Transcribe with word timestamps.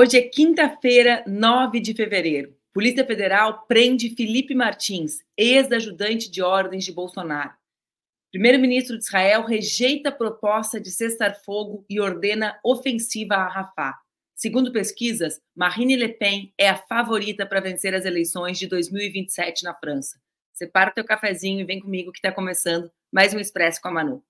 Hoje 0.00 0.16
é 0.16 0.22
quinta-feira, 0.22 1.24
9 1.26 1.80
de 1.80 1.92
fevereiro. 1.92 2.56
Polícia 2.72 3.04
Federal 3.04 3.66
prende 3.66 4.14
Felipe 4.14 4.54
Martins, 4.54 5.24
ex-ajudante 5.36 6.30
de 6.30 6.40
ordens 6.40 6.84
de 6.84 6.92
Bolsonaro. 6.92 7.50
Primeiro-ministro 8.30 8.96
de 8.96 9.02
Israel 9.02 9.42
rejeita 9.42 10.10
a 10.10 10.12
proposta 10.12 10.80
de 10.80 10.92
cessar 10.92 11.34
fogo 11.44 11.84
e 11.90 11.98
ordena 11.98 12.56
ofensiva 12.62 13.34
a 13.34 13.48
Rafah. 13.48 13.98
Segundo 14.36 14.70
pesquisas, 14.70 15.40
Marine 15.52 15.96
Le 15.96 16.10
Pen 16.10 16.54
é 16.56 16.68
a 16.68 16.76
favorita 16.76 17.44
para 17.44 17.58
vencer 17.58 17.92
as 17.92 18.04
eleições 18.04 18.56
de 18.56 18.68
2027 18.68 19.64
na 19.64 19.74
França. 19.74 20.16
Separa 20.54 20.92
teu 20.92 21.04
cafezinho 21.04 21.58
e 21.58 21.64
vem 21.64 21.80
comigo 21.80 22.12
que 22.12 22.18
está 22.18 22.30
começando 22.30 22.88
mais 23.12 23.34
um 23.34 23.40
Expresso 23.40 23.80
com 23.82 23.88
a 23.88 23.92
Manu. 23.92 24.22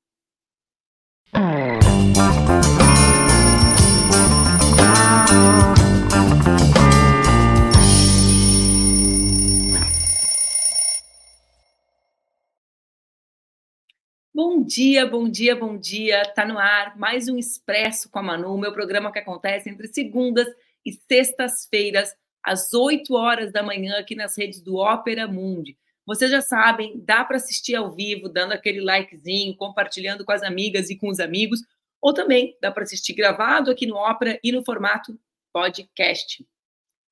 Bom 14.40 14.62
dia, 14.62 15.04
bom 15.04 15.28
dia, 15.28 15.56
bom 15.56 15.76
dia. 15.76 16.22
Tá 16.32 16.46
no 16.46 16.60
ar 16.60 16.96
mais 16.96 17.28
um 17.28 17.36
Expresso 17.36 18.08
com 18.08 18.20
a 18.20 18.22
Manu, 18.22 18.56
meu 18.56 18.72
programa 18.72 19.10
que 19.10 19.18
acontece 19.18 19.68
entre 19.68 19.88
segundas 19.88 20.46
e 20.86 20.92
sextas-feiras, 20.92 22.14
às 22.40 22.72
8 22.72 23.12
horas 23.16 23.52
da 23.52 23.64
manhã, 23.64 23.98
aqui 23.98 24.14
nas 24.14 24.38
redes 24.38 24.62
do 24.62 24.76
Ópera 24.76 25.26
Mundi. 25.26 25.76
Vocês 26.06 26.30
já 26.30 26.40
sabem, 26.40 27.02
dá 27.04 27.24
para 27.24 27.36
assistir 27.36 27.74
ao 27.74 27.90
vivo, 27.90 28.28
dando 28.28 28.52
aquele 28.52 28.80
likezinho, 28.80 29.56
compartilhando 29.56 30.24
com 30.24 30.30
as 30.30 30.44
amigas 30.44 30.88
e 30.88 30.94
com 30.94 31.08
os 31.08 31.18
amigos, 31.18 31.60
ou 32.00 32.14
também 32.14 32.56
dá 32.62 32.70
para 32.70 32.84
assistir 32.84 33.14
gravado 33.14 33.72
aqui 33.72 33.86
no 33.86 33.96
Ópera 33.96 34.38
e 34.44 34.52
no 34.52 34.64
formato 34.64 35.18
podcast. 35.52 36.46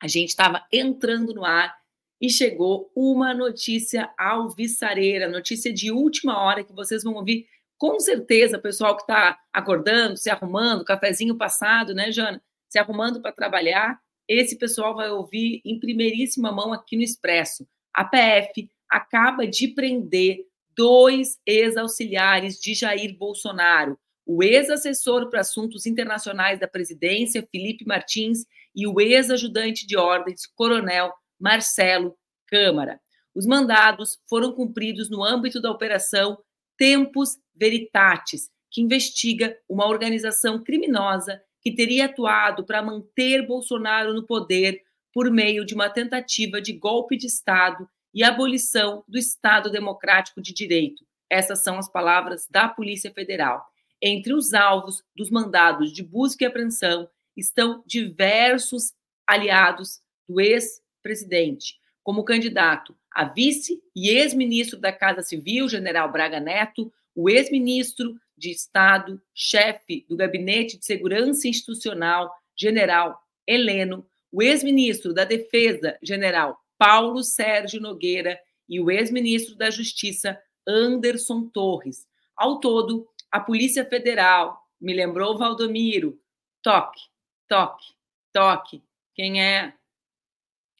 A 0.00 0.06
gente 0.06 0.28
estava 0.28 0.64
entrando 0.72 1.34
no 1.34 1.44
ar 1.44 1.76
e 2.20 2.30
chegou 2.30 2.90
uma 2.94 3.34
notícia 3.34 4.10
alvissareira, 4.18 5.28
notícia 5.28 5.72
de 5.72 5.90
última 5.90 6.38
hora 6.38 6.64
que 6.64 6.72
vocês 6.72 7.02
vão 7.02 7.14
ouvir 7.14 7.46
com 7.78 8.00
certeza, 8.00 8.58
pessoal 8.58 8.96
que 8.96 9.02
está 9.02 9.38
acordando, 9.52 10.16
se 10.16 10.30
arrumando, 10.30 10.84
cafezinho 10.84 11.36
passado, 11.36 11.94
né, 11.94 12.10
Jana? 12.10 12.42
Se 12.68 12.78
arrumando 12.78 13.20
para 13.20 13.32
trabalhar, 13.32 14.00
esse 14.26 14.56
pessoal 14.56 14.94
vai 14.94 15.10
ouvir 15.10 15.60
em 15.64 15.78
primeiríssima 15.78 16.50
mão 16.50 16.72
aqui 16.72 16.96
no 16.96 17.02
Expresso. 17.02 17.66
A 17.92 18.04
PF 18.04 18.70
acaba 18.88 19.46
de 19.46 19.68
prender 19.68 20.46
dois 20.74 21.38
ex-auxiliares 21.46 22.58
de 22.60 22.74
Jair 22.74 23.16
Bolsonaro, 23.16 23.98
o 24.24 24.42
ex-assessor 24.42 25.30
para 25.30 25.40
assuntos 25.40 25.86
internacionais 25.86 26.58
da 26.58 26.66
presidência, 26.66 27.46
Felipe 27.52 27.86
Martins, 27.86 28.44
e 28.74 28.86
o 28.86 29.00
ex-ajudante 29.00 29.86
de 29.86 29.96
ordens, 29.96 30.46
Coronel 30.46 31.12
Marcelo 31.38 32.16
Câmara. 32.46 33.00
Os 33.34 33.46
mandados 33.46 34.18
foram 34.28 34.52
cumpridos 34.52 35.10
no 35.10 35.22
âmbito 35.22 35.60
da 35.60 35.70
operação 35.70 36.38
Tempus 36.76 37.38
Veritatis, 37.54 38.50
que 38.70 38.80
investiga 38.80 39.56
uma 39.68 39.86
organização 39.86 40.62
criminosa 40.62 41.42
que 41.60 41.74
teria 41.74 42.06
atuado 42.06 42.64
para 42.64 42.82
manter 42.82 43.46
Bolsonaro 43.46 44.14
no 44.14 44.24
poder 44.24 44.82
por 45.12 45.30
meio 45.30 45.64
de 45.64 45.74
uma 45.74 45.88
tentativa 45.88 46.60
de 46.60 46.72
golpe 46.72 47.16
de 47.16 47.26
Estado 47.26 47.88
e 48.14 48.22
abolição 48.22 49.02
do 49.08 49.18
Estado 49.18 49.70
Democrático 49.70 50.40
de 50.40 50.52
Direito. 50.52 51.04
Essas 51.28 51.62
são 51.62 51.78
as 51.78 51.90
palavras 51.90 52.46
da 52.50 52.68
Polícia 52.68 53.12
Federal. 53.12 53.66
Entre 54.00 54.32
os 54.32 54.54
alvos 54.54 55.02
dos 55.14 55.30
mandados 55.30 55.92
de 55.92 56.02
busca 56.02 56.44
e 56.44 56.46
apreensão 56.46 57.08
estão 57.36 57.82
diversos 57.86 58.92
aliados 59.26 60.00
do 60.28 60.40
ex 60.40 60.80
presidente, 61.06 61.76
como 62.02 62.24
candidato 62.24 62.96
a 63.12 63.22
vice 63.22 63.80
e 63.94 64.10
ex-ministro 64.10 64.76
da 64.76 64.92
Casa 64.92 65.22
Civil, 65.22 65.68
general 65.68 66.10
Braga 66.10 66.40
Neto, 66.40 66.92
o 67.14 67.30
ex-ministro 67.30 68.16
de 68.36 68.50
Estado, 68.50 69.22
chefe 69.32 70.04
do 70.08 70.16
Gabinete 70.16 70.76
de 70.76 70.84
Segurança 70.84 71.46
Institucional, 71.46 72.28
general 72.56 73.16
Heleno, 73.46 74.04
o 74.32 74.42
ex-ministro 74.42 75.14
da 75.14 75.24
Defesa, 75.24 75.96
general 76.02 76.58
Paulo 76.76 77.22
Sérgio 77.22 77.80
Nogueira, 77.80 78.36
e 78.68 78.80
o 78.80 78.90
ex-ministro 78.90 79.54
da 79.54 79.70
Justiça, 79.70 80.36
Anderson 80.66 81.48
Torres. 81.48 82.04
Ao 82.36 82.58
todo, 82.58 83.06
a 83.30 83.38
Polícia 83.38 83.84
Federal, 83.84 84.60
me 84.80 84.92
lembrou 84.92 85.38
Valdomiro, 85.38 86.20
toque, 86.60 87.00
toque, 87.48 87.94
toque. 88.32 88.82
Quem 89.14 89.40
é? 89.40 89.72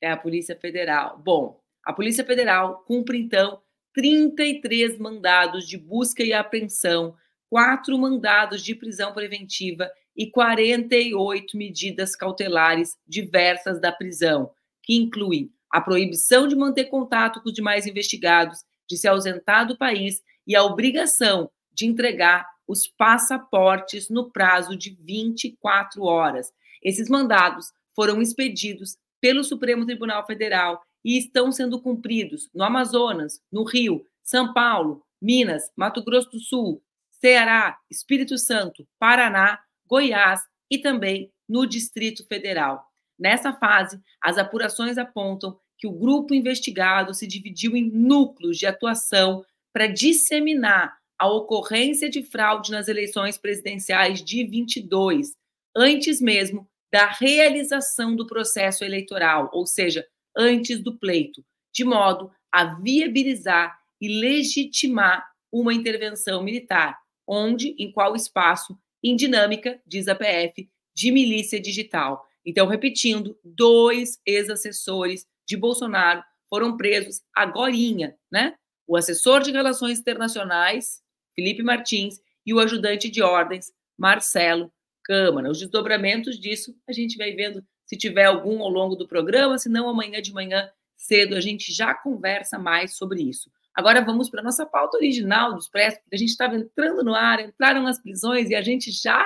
É 0.07 0.11
a 0.11 0.17
Polícia 0.17 0.57
Federal. 0.57 1.21
Bom, 1.25 1.61
a 1.85 1.93
Polícia 1.93 2.25
Federal 2.25 2.85
cumpre, 2.87 3.19
então, 3.19 3.61
33 3.93 4.99
mandados 4.99 5.67
de 5.67 5.77
busca 5.77 6.23
e 6.23 6.33
apreensão, 6.33 7.15
quatro 7.49 7.97
mandados 7.99 8.63
de 8.63 8.75
prisão 8.75 9.13
preventiva 9.13 9.91
e 10.17 10.31
48 10.31 11.57
medidas 11.57 12.15
cautelares 12.15 12.97
diversas 13.07 13.81
da 13.81 13.93
prisão, 13.93 14.51
que 14.83 14.95
incluem 14.95 15.51
a 15.71 15.81
proibição 15.81 16.47
de 16.47 16.57
manter 16.57 16.85
contato 16.85 17.43
com 17.43 17.49
os 17.49 17.55
demais 17.55 17.87
investigados, 17.87 18.65
de 18.89 18.97
se 18.97 19.09
ausentar 19.09 19.67
do 19.67 19.77
país 19.77 20.23
e 20.47 20.55
a 20.55 20.63
obrigação 20.63 21.51
de 21.73 21.87
entregar 21.87 22.47
os 22.67 22.87
passaportes 22.87 24.09
no 24.09 24.31
prazo 24.31 24.77
de 24.77 24.97
24 25.01 26.03
horas. 26.05 26.53
Esses 26.83 27.09
mandados 27.09 27.73
foram 27.95 28.21
expedidos 28.21 28.97
pelo 29.21 29.45
Supremo 29.45 29.85
Tribunal 29.85 30.27
Federal 30.27 30.83
e 31.05 31.17
estão 31.19 31.53
sendo 31.53 31.81
cumpridos 31.81 32.49
no 32.55 32.65
Amazonas, 32.65 33.41
no 33.51 33.65
Rio, 33.65 34.05
São 34.23 34.53
Paulo, 34.53 35.05
Minas, 35.21 35.71
Mato 35.77 36.03
Grosso 36.05 36.31
do 36.31 36.41
Sul, 36.41 36.83
Ceará, 37.11 37.79
Espírito 37.91 38.37
Santo, 38.37 38.87
Paraná, 38.99 39.61
Goiás 39.87 40.41
e 40.71 40.79
também 40.79 41.33
no 41.49 41.67
Distrito 41.67 42.27
Federal. 42.27 42.85
Nessa 43.19 43.53
fase, 43.53 44.01
as 44.21 44.37
apurações 44.37 44.99
apontam 44.99 45.59
que 45.79 45.87
o 45.87 45.93
grupo 45.93 46.35
investigado 46.35 47.15
se 47.15 47.27
dividiu 47.27 47.77
em 47.77 47.91
núcleos 47.91 48.59
de 48.59 48.67
atuação 48.67 49.45
para 49.73 49.87
disseminar 49.87 50.97
a 51.19 51.29
ocorrência 51.29 52.11
de 52.11 52.23
fraude 52.23 52.71
nas 52.71 52.89
eleições 52.89 53.39
presidenciais 53.39 54.23
de 54.23 54.45
22, 54.45 55.35
antes 55.75 56.21
mesmo 56.21 56.69
da 56.93 57.07
realização 57.07 58.15
do 58.15 58.27
processo 58.27 58.85
eleitoral, 58.85 59.51
ou 59.53 59.67
seja, 59.67 60.07
antes 60.37 60.81
do 60.81 60.99
pleito, 60.99 61.45
de 61.73 61.85
modo 61.85 62.31
a 62.53 62.75
viabilizar 62.75 63.77
e 64.01 64.09
legitimar 64.21 65.27
uma 65.53 65.75
intervenção 65.75 66.43
militar, 66.43 66.99
onde, 67.27 67.75
em 67.79 67.91
qual 67.91 68.15
espaço, 68.15 68.79
em 69.03 69.17
dinâmica, 69.17 69.81
diz 69.87 70.09
a 70.09 70.15
PF, 70.15 70.69
de 70.95 71.11
milícia 71.11 71.61
digital. 71.61 72.27
Então, 72.45 72.67
repetindo, 72.67 73.39
dois 73.45 74.19
ex-assessores 74.25 75.27
de 75.47 75.57
Bolsonaro 75.57 76.23
foram 76.49 76.77
presos 76.77 77.21
agorinha, 77.35 78.17
né? 78.31 78.55
O 78.87 78.97
assessor 78.97 79.43
de 79.43 79.51
relações 79.51 79.99
internacionais, 79.99 81.03
Felipe 81.35 81.63
Martins, 81.63 82.21
e 82.47 82.55
o 82.55 82.61
ajudante 82.61 83.11
de 83.11 83.21
ordens, 83.21 83.73
Marcelo 83.99 84.73
Câmara. 85.07 85.49
Os 85.49 85.61
desdobramentos 85.61 86.39
disso 86.39 86.75
a 86.89 86.93
gente 86.93 87.17
vai 87.17 87.33
vendo 87.33 87.65
se 87.85 87.97
tiver 87.97 88.25
algum 88.25 88.61
ao 88.63 88.69
longo 88.69 88.97
do 88.97 89.07
programa, 89.07 89.57
se 89.57 89.69
não 89.69 89.89
amanhã 89.89 90.21
de 90.21 90.33
manhã 90.33 90.69
cedo 90.97 91.37
a 91.37 91.41
gente 91.41 91.73
já 91.73 91.95
conversa 91.95 92.59
mais 92.59 92.97
sobre 92.97 93.23
isso. 93.23 93.51
Agora 93.73 94.05
vamos 94.05 94.29
para 94.29 94.41
a 94.41 94.45
nossa 94.45 94.67
pauta 94.67 94.97
original 94.97 95.53
do 95.53 95.59
Expresso, 95.59 95.99
porque 96.01 96.17
a 96.17 96.19
gente 96.19 96.31
estava 96.31 96.57
entrando 96.57 97.05
no 97.05 97.15
ar, 97.15 97.41
entraram 97.41 97.87
as 97.87 98.01
prisões 98.01 98.51
e 98.51 98.55
a 98.55 98.63
gente 98.63 98.91
já 98.91 99.25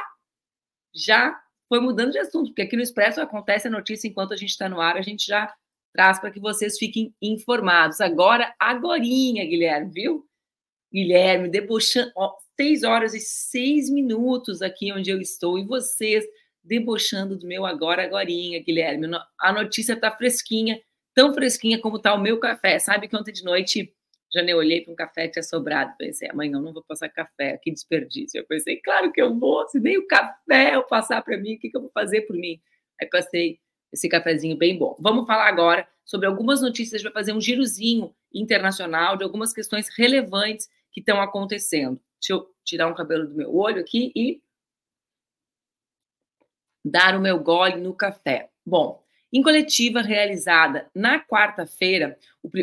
já 0.95 1.41
foi 1.69 1.81
mudando 1.81 2.11
de 2.11 2.19
assunto, 2.19 2.49
porque 2.49 2.63
aqui 2.63 2.77
no 2.77 2.83
Expresso 2.83 3.21
acontece 3.21 3.69
a 3.69 3.71
notícia 3.71 4.09
enquanto 4.09 4.35
a 4.35 4.37
gente 4.37 4.51
está 4.51 4.69
no 4.69 4.81
ar, 4.81 4.97
a 4.97 5.03
gente 5.03 5.25
já 5.25 5.55
traz 5.95 6.19
para 6.19 6.31
que 6.31 6.41
vocês 6.41 6.77
fiquem 6.77 7.15
informados. 7.23 8.01
Agora, 8.01 8.53
agorinha, 8.59 9.47
Guilherme, 9.47 9.93
viu? 9.93 10.30
Guilherme, 10.93 11.49
debochando, 11.49 12.11
ó, 12.17 12.35
6 12.61 12.83
horas 12.83 13.15
e 13.15 13.21
6 13.21 13.91
minutos 13.91 14.61
aqui 14.61 14.93
onde 14.93 15.11
eu 15.11 15.21
estou 15.21 15.59
e 15.59 15.65
vocês 15.65 16.25
debochando 16.63 17.39
do 17.39 17.47
meu 17.47 17.65
agora, 17.65 18.05
agorinha, 18.05 18.63
Guilherme. 18.63 19.09
A 19.41 19.53
notícia 19.53 19.95
está 19.95 20.11
fresquinha, 20.11 20.81
tão 21.15 21.33
fresquinha 21.33 21.81
como 21.81 21.97
está 21.97 22.15
o 22.15 22.21
meu 22.21 22.39
café. 22.39 22.79
Sabe 22.79 23.09
que 23.09 23.17
ontem 23.17 23.33
de 23.33 23.45
noite 23.45 23.95
já 24.33 24.43
nem 24.43 24.55
olhei 24.55 24.83
para 24.83 24.93
um 24.93 24.97
café 24.97 25.27
que 25.27 25.35
tinha 25.35 25.43
sobrado. 25.43 25.95
Pensei, 25.99 26.29
amanhã 26.31 26.57
eu 26.57 26.63
não 26.63 26.73
vou 26.73 26.85
passar 26.85 27.09
café, 27.09 27.59
que 27.63 27.71
desperdício. 27.71 28.39
Eu 28.39 28.47
pensei, 28.47 28.77
claro 28.77 29.13
que 29.13 29.21
eu 29.21 29.37
vou, 29.39 29.67
se 29.69 29.81
nem 29.81 29.99
o 29.99 30.07
café 30.07 30.75
eu 30.75 30.85
passar 30.85 31.23
para 31.23 31.37
mim, 31.37 31.55
o 31.55 31.59
que, 31.59 31.71
que 31.71 31.77
eu 31.77 31.81
vou 31.81 31.91
fazer 31.93 32.23
por 32.23 32.37
mim? 32.37 32.61
Aí 33.01 33.09
passei 33.09 33.59
esse 33.93 34.09
cafezinho 34.09 34.57
bem 34.57 34.79
bom. 34.79 34.97
Vamos 35.01 35.27
falar 35.27 35.49
agora 35.49 35.87
sobre 36.05 36.27
algumas 36.27 36.61
notícias, 36.61 36.95
a 36.95 36.99
gente 36.99 37.05
vai 37.05 37.13
fazer 37.13 37.33
um 37.33 37.41
girozinho 37.41 38.15
internacional 38.33 39.17
de 39.17 39.25
algumas 39.25 39.53
questões 39.53 39.89
relevantes 39.97 40.69
que 40.93 41.01
estão 41.01 41.21
acontecendo. 41.21 42.01
Deixa 42.21 42.33
eu 42.35 42.55
tirar 42.65 42.89
um 42.89 42.95
cabelo 42.95 43.27
do 43.27 43.35
meu 43.35 43.55
olho 43.55 43.81
aqui 43.81 44.13
e. 44.15 44.43
dar 46.85 47.17
o 47.17 47.21
meu 47.21 47.39
gole 47.39 47.77
no 47.81 47.95
café. 47.95 48.51
Bom, 48.65 49.03
em 49.33 49.43
coletiva 49.43 50.01
realizada 50.01 50.91
na 50.95 51.21
quarta-feira, 51.21 52.19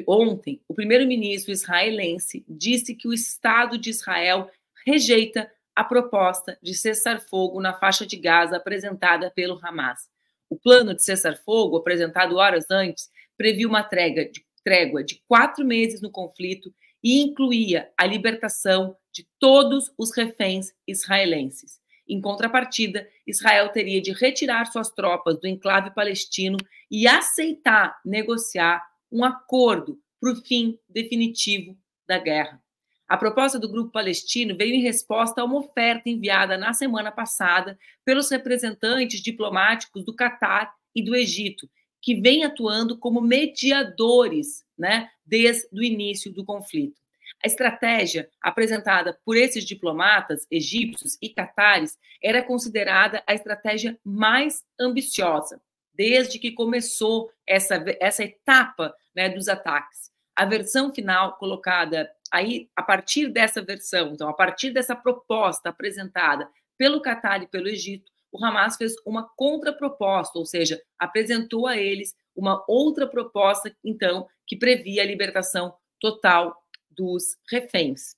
ontem, 0.07 0.61
o 0.67 0.73
primeiro-ministro 0.73 1.51
israelense 1.51 2.43
disse 2.47 2.93
que 2.93 3.07
o 3.07 3.13
Estado 3.13 3.77
de 3.77 3.89
Israel 3.89 4.51
rejeita 4.85 5.51
a 5.75 5.83
proposta 5.83 6.57
de 6.61 6.73
cessar-fogo 6.73 7.61
na 7.61 7.73
faixa 7.73 8.05
de 8.05 8.17
Gaza 8.17 8.57
apresentada 8.57 9.31
pelo 9.31 9.59
Hamas. 9.63 10.09
O 10.49 10.57
plano 10.57 10.93
de 10.93 11.03
cessar-fogo, 11.03 11.77
apresentado 11.77 12.35
horas 12.37 12.69
antes, 12.71 13.09
previa 13.37 13.67
uma 13.67 13.83
trégua 13.83 14.25
de, 14.25 14.45
trégua 14.63 15.03
de 15.03 15.21
quatro 15.27 15.63
meses 15.63 16.01
no 16.01 16.09
conflito 16.09 16.73
e 17.03 17.21
incluía 17.21 17.91
a 17.97 18.05
libertação 18.05 18.95
de 19.13 19.27
todos 19.39 19.91
os 19.97 20.15
reféns 20.15 20.73
israelenses. 20.87 21.79
Em 22.07 22.21
contrapartida, 22.21 23.07
Israel 23.25 23.69
teria 23.69 24.01
de 24.01 24.13
retirar 24.13 24.65
suas 24.65 24.89
tropas 24.89 25.39
do 25.39 25.47
enclave 25.47 25.93
palestino 25.93 26.57
e 26.89 27.07
aceitar 27.07 27.99
negociar 28.05 28.81
um 29.11 29.23
acordo 29.23 29.99
para 30.19 30.31
o 30.31 30.35
fim 30.35 30.79
definitivo 30.89 31.77
da 32.07 32.17
guerra. 32.17 32.61
A 33.07 33.17
proposta 33.17 33.57
do 33.57 33.69
grupo 33.69 33.91
palestino 33.91 34.55
veio 34.55 34.73
em 34.73 34.81
resposta 34.81 35.41
a 35.41 35.45
uma 35.45 35.59
oferta 35.59 36.09
enviada 36.09 36.57
na 36.57 36.73
semana 36.73 37.11
passada 37.11 37.77
pelos 38.03 38.29
representantes 38.29 39.21
diplomáticos 39.21 40.03
do 40.03 40.13
Catar 40.13 40.73
e 40.93 41.01
do 41.01 41.15
Egito, 41.15 41.69
que 42.01 42.19
vêm 42.19 42.43
atuando 42.43 42.97
como 42.97 43.21
mediadores 43.21 44.65
né, 44.77 45.09
desde 45.27 45.67
o 45.71 45.83
início 45.83 46.31
do 46.31 46.45
conflito. 46.45 46.99
A 47.43 47.47
estratégia 47.47 48.29
apresentada 48.41 49.19
por 49.23 49.37
esses 49.37 49.63
diplomatas 49.63 50.47
egípcios 50.49 51.17
e 51.21 51.29
catares 51.29 51.97
era 52.23 52.41
considerada 52.41 53.21
a 53.27 53.33
estratégia 53.33 53.99
mais 54.03 54.63
ambiciosa 54.79 55.61
desde 55.93 56.37
que 56.37 56.51
começou 56.51 57.31
essa, 57.45 57.83
essa 57.99 58.23
etapa 58.23 58.95
né, 59.15 59.29
dos 59.29 59.47
ataques. 59.47 60.11
A 60.35 60.45
versão 60.45 60.93
final 60.93 61.37
colocada 61.37 62.09
aí, 62.31 62.69
a 62.75 62.83
partir 62.83 63.27
dessa 63.29 63.63
versão, 63.63 64.13
então, 64.13 64.29
a 64.29 64.33
partir 64.33 64.69
dessa 64.69 64.95
proposta 64.95 65.69
apresentada 65.69 66.47
pelo 66.77 67.01
Catar 67.01 67.41
e 67.41 67.47
pelo 67.47 67.67
Egito, 67.67 68.11
o 68.31 68.43
Hamas 68.43 68.77
fez 68.77 68.93
uma 69.05 69.27
contraproposta, 69.35 70.37
ou 70.37 70.45
seja, 70.45 70.81
apresentou 70.99 71.67
a 71.67 71.77
eles 71.77 72.15
uma 72.35 72.63
outra 72.67 73.07
proposta, 73.07 73.75
então, 73.83 74.27
que 74.45 74.55
previa 74.55 75.01
a 75.01 75.05
libertação 75.05 75.73
total 75.99 76.55
dos 76.91 77.37
reféns, 77.49 78.15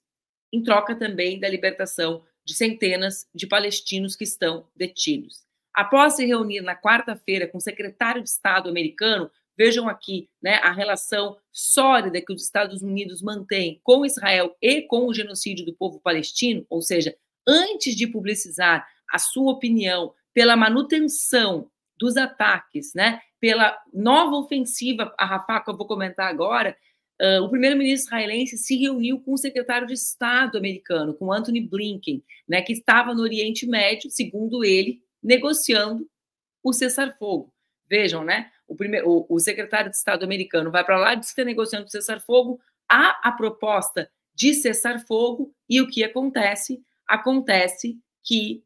em 0.52 0.64
troca 0.64 0.96
também 0.96 1.40
da 1.40 1.48
libertação 1.48 2.24
de 2.46 2.54
centenas 2.54 3.28
de 3.34 3.48
palestinos 3.48 4.16
que 4.16 4.24
estão 4.24 4.68
detidos. 4.76 5.44
Após 5.74 6.16
se 6.16 6.26
reunir 6.26 6.62
na 6.62 6.76
quarta-feira 6.76 7.48
com 7.48 7.58
o 7.58 7.62
secretário 7.62 8.24
de 8.24 8.30
Estado 8.30 8.70
americano, 8.70 9.30
vejam 9.58 9.88
aqui 9.88 10.30
né, 10.42 10.56
a 10.56 10.72
relação 10.72 11.38
sólida 11.52 12.22
que 12.22 12.34
os 12.34 12.42
Estados 12.42 12.82
Unidos 12.82 13.22
mantêm 13.22 13.80
com 13.84 14.06
Israel 14.06 14.56
e 14.62 14.82
com 14.82 15.06
o 15.06 15.14
genocídio 15.14 15.66
do 15.66 15.74
povo 15.74 16.00
palestino, 16.00 16.66
ou 16.70 16.82
seja, 16.82 17.16
antes 17.48 17.96
de 17.96 18.08
publicizar 18.08 18.88
a 19.12 19.20
sua 19.20 19.52
opinião 19.52 20.14
pela 20.34 20.56
manutenção 20.56 21.70
dos 21.98 22.16
ataques, 22.16 22.94
né, 22.94 23.20
pela 23.40 23.78
nova 23.94 24.36
ofensiva 24.36 25.14
a 25.18 25.26
Rafah, 25.26 25.62
que 25.62 25.70
eu 25.70 25.78
vou 25.78 25.88
comentar 25.88 26.28
agora, 26.28 26.78
Uh, 27.22 27.44
o 27.44 27.50
primeiro-ministro 27.50 28.08
israelense 28.08 28.58
se 28.58 28.78
reuniu 28.78 29.20
com 29.20 29.34
o 29.34 29.38
secretário 29.38 29.86
de 29.86 29.94
Estado 29.94 30.58
americano, 30.58 31.14
com 31.14 31.34
Anthony 31.34 31.60
Blinken, 31.60 32.24
né, 32.48 32.62
que 32.62 32.72
estava 32.72 33.14
no 33.14 33.22
Oriente 33.22 33.68
Médio, 33.68 34.10
segundo 34.10 34.64
ele, 34.64 35.04
negociando 35.22 36.10
o 36.64 36.72
cessar-fogo. 36.72 37.54
Vejam, 37.90 38.24
né? 38.24 38.50
O, 38.66 38.76
primeiro, 38.76 39.26
o, 39.28 39.40
secretário 39.40 39.90
de 39.90 39.98
Estado 39.98 40.24
americano 40.24 40.72
vai 40.72 40.86
para 40.86 40.98
lá, 40.98 41.16
diz 41.16 41.28
que 41.28 41.32
está 41.34 41.44
negociando 41.44 41.88
o 41.88 41.90
cessar-fogo, 41.90 42.62
há 42.88 43.20
a 43.22 43.32
proposta 43.34 44.10
de 44.34 44.54
cessar-fogo, 44.54 45.54
e 45.68 45.82
o 45.82 45.88
que 45.88 46.04
acontece? 46.06 46.82
Acontece 47.06 48.00
que 48.24 48.64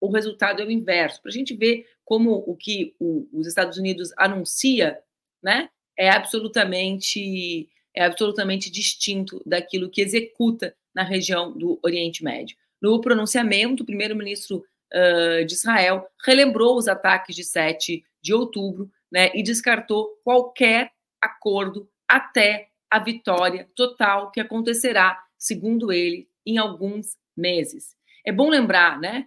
o 0.00 0.10
resultado 0.10 0.62
é 0.62 0.64
o 0.64 0.70
inverso. 0.70 1.20
Para 1.22 1.30
a 1.30 1.34
gente 1.34 1.54
ver 1.54 1.86
como 2.04 2.44
o 2.46 2.56
que 2.56 2.94
o, 2.98 3.28
os 3.32 3.46
Estados 3.46 3.78
Unidos 3.78 4.12
anuncia, 4.16 4.98
né? 5.42 5.68
É 5.98 6.10
absolutamente 6.10 7.68
é 7.94 8.04
absolutamente 8.04 8.70
distinto 8.70 9.42
daquilo 9.46 9.88
que 9.88 10.02
executa 10.02 10.76
na 10.94 11.02
região 11.02 11.50
do 11.50 11.78
Oriente 11.82 12.22
Médio. 12.22 12.54
No 12.80 13.00
pronunciamento, 13.00 13.82
o 13.82 13.86
primeiro-ministro 13.86 14.62
uh, 14.92 15.44
de 15.46 15.54
Israel 15.54 16.06
relembrou 16.22 16.76
os 16.76 16.88
ataques 16.88 17.34
de 17.34 17.42
7 17.42 18.04
de 18.20 18.34
outubro 18.34 18.90
né, 19.10 19.30
e 19.34 19.42
descartou 19.42 20.10
qualquer 20.22 20.92
acordo 21.20 21.88
até 22.06 22.68
a 22.90 22.98
vitória 22.98 23.68
total 23.74 24.30
que 24.30 24.40
acontecerá, 24.40 25.18
segundo 25.38 25.90
ele, 25.90 26.28
em 26.44 26.58
alguns 26.58 27.16
meses. 27.36 27.96
É 28.24 28.30
bom 28.30 28.50
lembrar 28.50 29.00
né, 29.00 29.26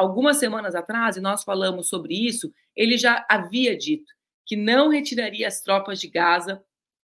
algumas 0.00 0.38
semanas 0.38 0.74
atrás, 0.74 1.18
e 1.18 1.20
nós 1.20 1.44
falamos 1.44 1.90
sobre 1.90 2.14
isso, 2.14 2.50
ele 2.74 2.96
já 2.96 3.26
havia 3.28 3.76
dito 3.76 4.10
que 4.46 4.56
não 4.56 4.88
retiraria 4.88 5.46
as 5.46 5.60
tropas 5.60 6.00
de 6.00 6.08
Gaza 6.08 6.64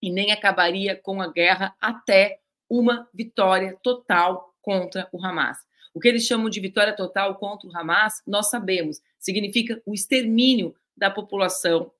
e 0.00 0.11
nem 0.11 0.32
acabaria 0.32 0.97
com 0.97 1.21
a 1.21 1.31
guerra 1.31 1.77
até 1.79 2.41
uma 2.71 3.06
vitória 3.12 3.79
total 3.82 4.55
contra 4.62 5.06
o 5.12 5.23
Hamas. 5.23 5.59
O 5.93 6.00
que 6.00 6.09
eles 6.09 6.25
chamam 6.25 6.49
de 6.49 6.59
vitória 6.59 6.97
total 6.97 7.35
contra 7.35 7.69
o 7.69 7.77
Hamas, 7.77 8.23
nós 8.27 8.49
sabemos, 8.49 9.03
significa 9.19 9.82
o 9.85 9.93
extermínio 9.93 10.75
da 10.97 11.11
população 11.11 11.93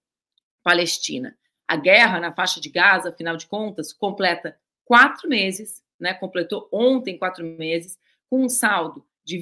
palestina. 0.63 1.37
A 1.69 1.77
guerra 1.77 2.19
na 2.19 2.33
faixa 2.33 2.59
de 2.59 2.71
Gaza, 2.71 3.11
afinal 3.11 3.37
de 3.37 3.47
contas, 3.47 3.93
completa 3.93 4.57
quatro 4.87 5.29
meses, 5.29 5.85
né? 6.01 6.15
completou 6.15 6.71
ontem 6.73 7.19
quatro 7.19 7.45
meses, 7.45 7.99
com 8.31 8.43
um 8.43 8.49
saldo 8.49 9.05
de 9.23 9.37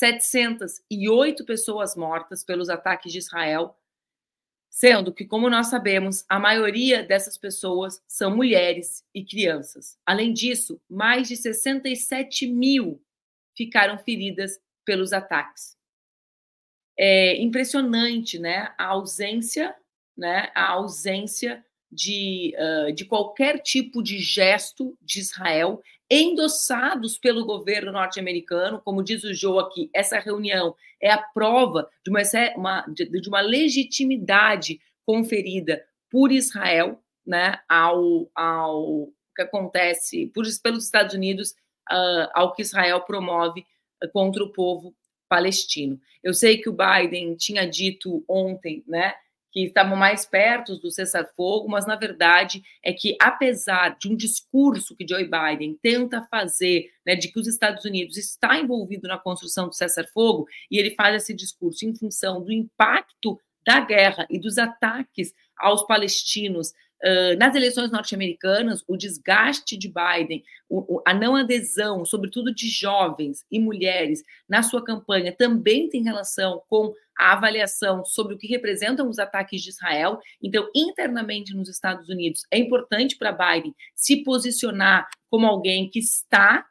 27.708 0.00 1.44
pessoas 1.44 1.96
mortas 1.96 2.44
pelos 2.44 2.68
ataques 2.68 3.12
de 3.12 3.18
Israel 3.18 3.76
sendo 4.76 5.10
que, 5.10 5.24
como 5.24 5.48
nós 5.48 5.68
sabemos, 5.68 6.22
a 6.28 6.38
maioria 6.38 7.02
dessas 7.02 7.38
pessoas 7.38 8.02
são 8.06 8.36
mulheres 8.36 9.02
e 9.14 9.24
crianças. 9.24 9.98
Além 10.04 10.34
disso, 10.34 10.78
mais 10.86 11.28
de 11.28 11.34
67 11.34 12.46
mil 12.46 13.02
ficaram 13.56 13.96
feridas 13.96 14.60
pelos 14.84 15.14
ataques. 15.14 15.78
É 16.94 17.40
impressionante, 17.40 18.38
né, 18.38 18.74
a 18.76 18.88
ausência, 18.88 19.74
né, 20.14 20.52
a 20.54 20.72
ausência 20.72 21.64
de, 21.90 22.54
uh, 22.58 22.92
de 22.92 23.04
qualquer 23.04 23.60
tipo 23.60 24.02
de 24.02 24.18
gesto 24.18 24.96
de 25.00 25.20
Israel 25.20 25.80
endossados 26.10 27.18
pelo 27.18 27.44
governo 27.44 27.92
norte-americano, 27.92 28.80
como 28.84 29.02
diz 29.02 29.24
o 29.24 29.34
Joe 29.34 29.62
aqui, 29.62 29.90
essa 29.92 30.18
reunião 30.18 30.74
é 31.00 31.10
a 31.10 31.18
prova 31.18 31.88
de 32.04 32.10
uma, 32.10 32.22
uma, 32.56 32.86
de 32.88 33.28
uma 33.28 33.40
legitimidade 33.40 34.80
conferida 35.04 35.84
por 36.10 36.30
Israel, 36.30 37.02
né, 37.26 37.58
ao, 37.68 38.30
ao 38.34 39.08
que 39.34 39.42
acontece 39.42 40.26
por, 40.28 40.44
pelos 40.62 40.84
Estados 40.84 41.14
Unidos, 41.14 41.50
uh, 41.90 42.30
ao 42.34 42.54
que 42.54 42.62
Israel 42.62 43.00
promove 43.00 43.66
contra 44.12 44.44
o 44.44 44.52
povo 44.52 44.94
palestino. 45.28 46.00
Eu 46.22 46.32
sei 46.32 46.58
que 46.58 46.68
o 46.68 46.76
Biden 46.76 47.34
tinha 47.34 47.68
dito 47.68 48.24
ontem, 48.28 48.84
né, 48.86 49.14
que 49.56 49.68
estavam 49.68 49.96
mais 49.96 50.26
perto 50.26 50.76
do 50.76 50.90
cessar-fogo, 50.90 51.66
mas 51.66 51.86
na 51.86 51.96
verdade 51.96 52.62
é 52.82 52.92
que, 52.92 53.16
apesar 53.18 53.96
de 53.98 54.06
um 54.06 54.14
discurso 54.14 54.94
que 54.94 55.06
Joe 55.08 55.24
Biden 55.24 55.78
tenta 55.80 56.20
fazer, 56.30 56.90
né, 57.06 57.14
de 57.14 57.28
que 57.28 57.40
os 57.40 57.46
Estados 57.46 57.82
Unidos 57.86 58.18
está 58.18 58.58
envolvido 58.58 59.08
na 59.08 59.16
construção 59.16 59.66
do 59.66 59.74
cessar-fogo, 59.74 60.46
e 60.70 60.78
ele 60.78 60.90
faz 60.90 61.22
esse 61.22 61.32
discurso 61.32 61.86
em 61.86 61.94
função 61.94 62.44
do 62.44 62.52
impacto 62.52 63.40
da 63.66 63.80
guerra 63.80 64.26
e 64.28 64.38
dos 64.38 64.58
ataques 64.58 65.32
aos 65.56 65.86
palestinos 65.86 66.74
Uh, 67.04 67.36
nas 67.38 67.54
eleições 67.54 67.92
norte-americanas, 67.92 68.82
o 68.88 68.96
desgaste 68.96 69.76
de 69.76 69.86
Biden, 69.86 70.42
o, 70.66 70.96
o, 70.96 71.02
a 71.06 71.12
não 71.12 71.36
adesão, 71.36 72.06
sobretudo 72.06 72.54
de 72.54 72.70
jovens 72.70 73.44
e 73.50 73.60
mulheres, 73.60 74.24
na 74.48 74.62
sua 74.62 74.82
campanha, 74.82 75.30
também 75.30 75.90
tem 75.90 76.02
relação 76.02 76.62
com 76.70 76.94
a 77.18 77.32
avaliação 77.32 78.04
sobre 78.04 78.34
o 78.34 78.38
que 78.38 78.46
representam 78.46 79.08
os 79.08 79.18
ataques 79.18 79.62
de 79.62 79.70
Israel. 79.70 80.18
Então, 80.42 80.68
internamente 80.74 81.54
nos 81.54 81.68
Estados 81.68 82.08
Unidos, 82.08 82.46
é 82.50 82.58
importante 82.58 83.16
para 83.16 83.32
Biden 83.32 83.74
se 83.94 84.22
posicionar 84.22 85.08
como 85.30 85.46
alguém 85.46 85.88
que 85.88 85.98
está 85.98 86.66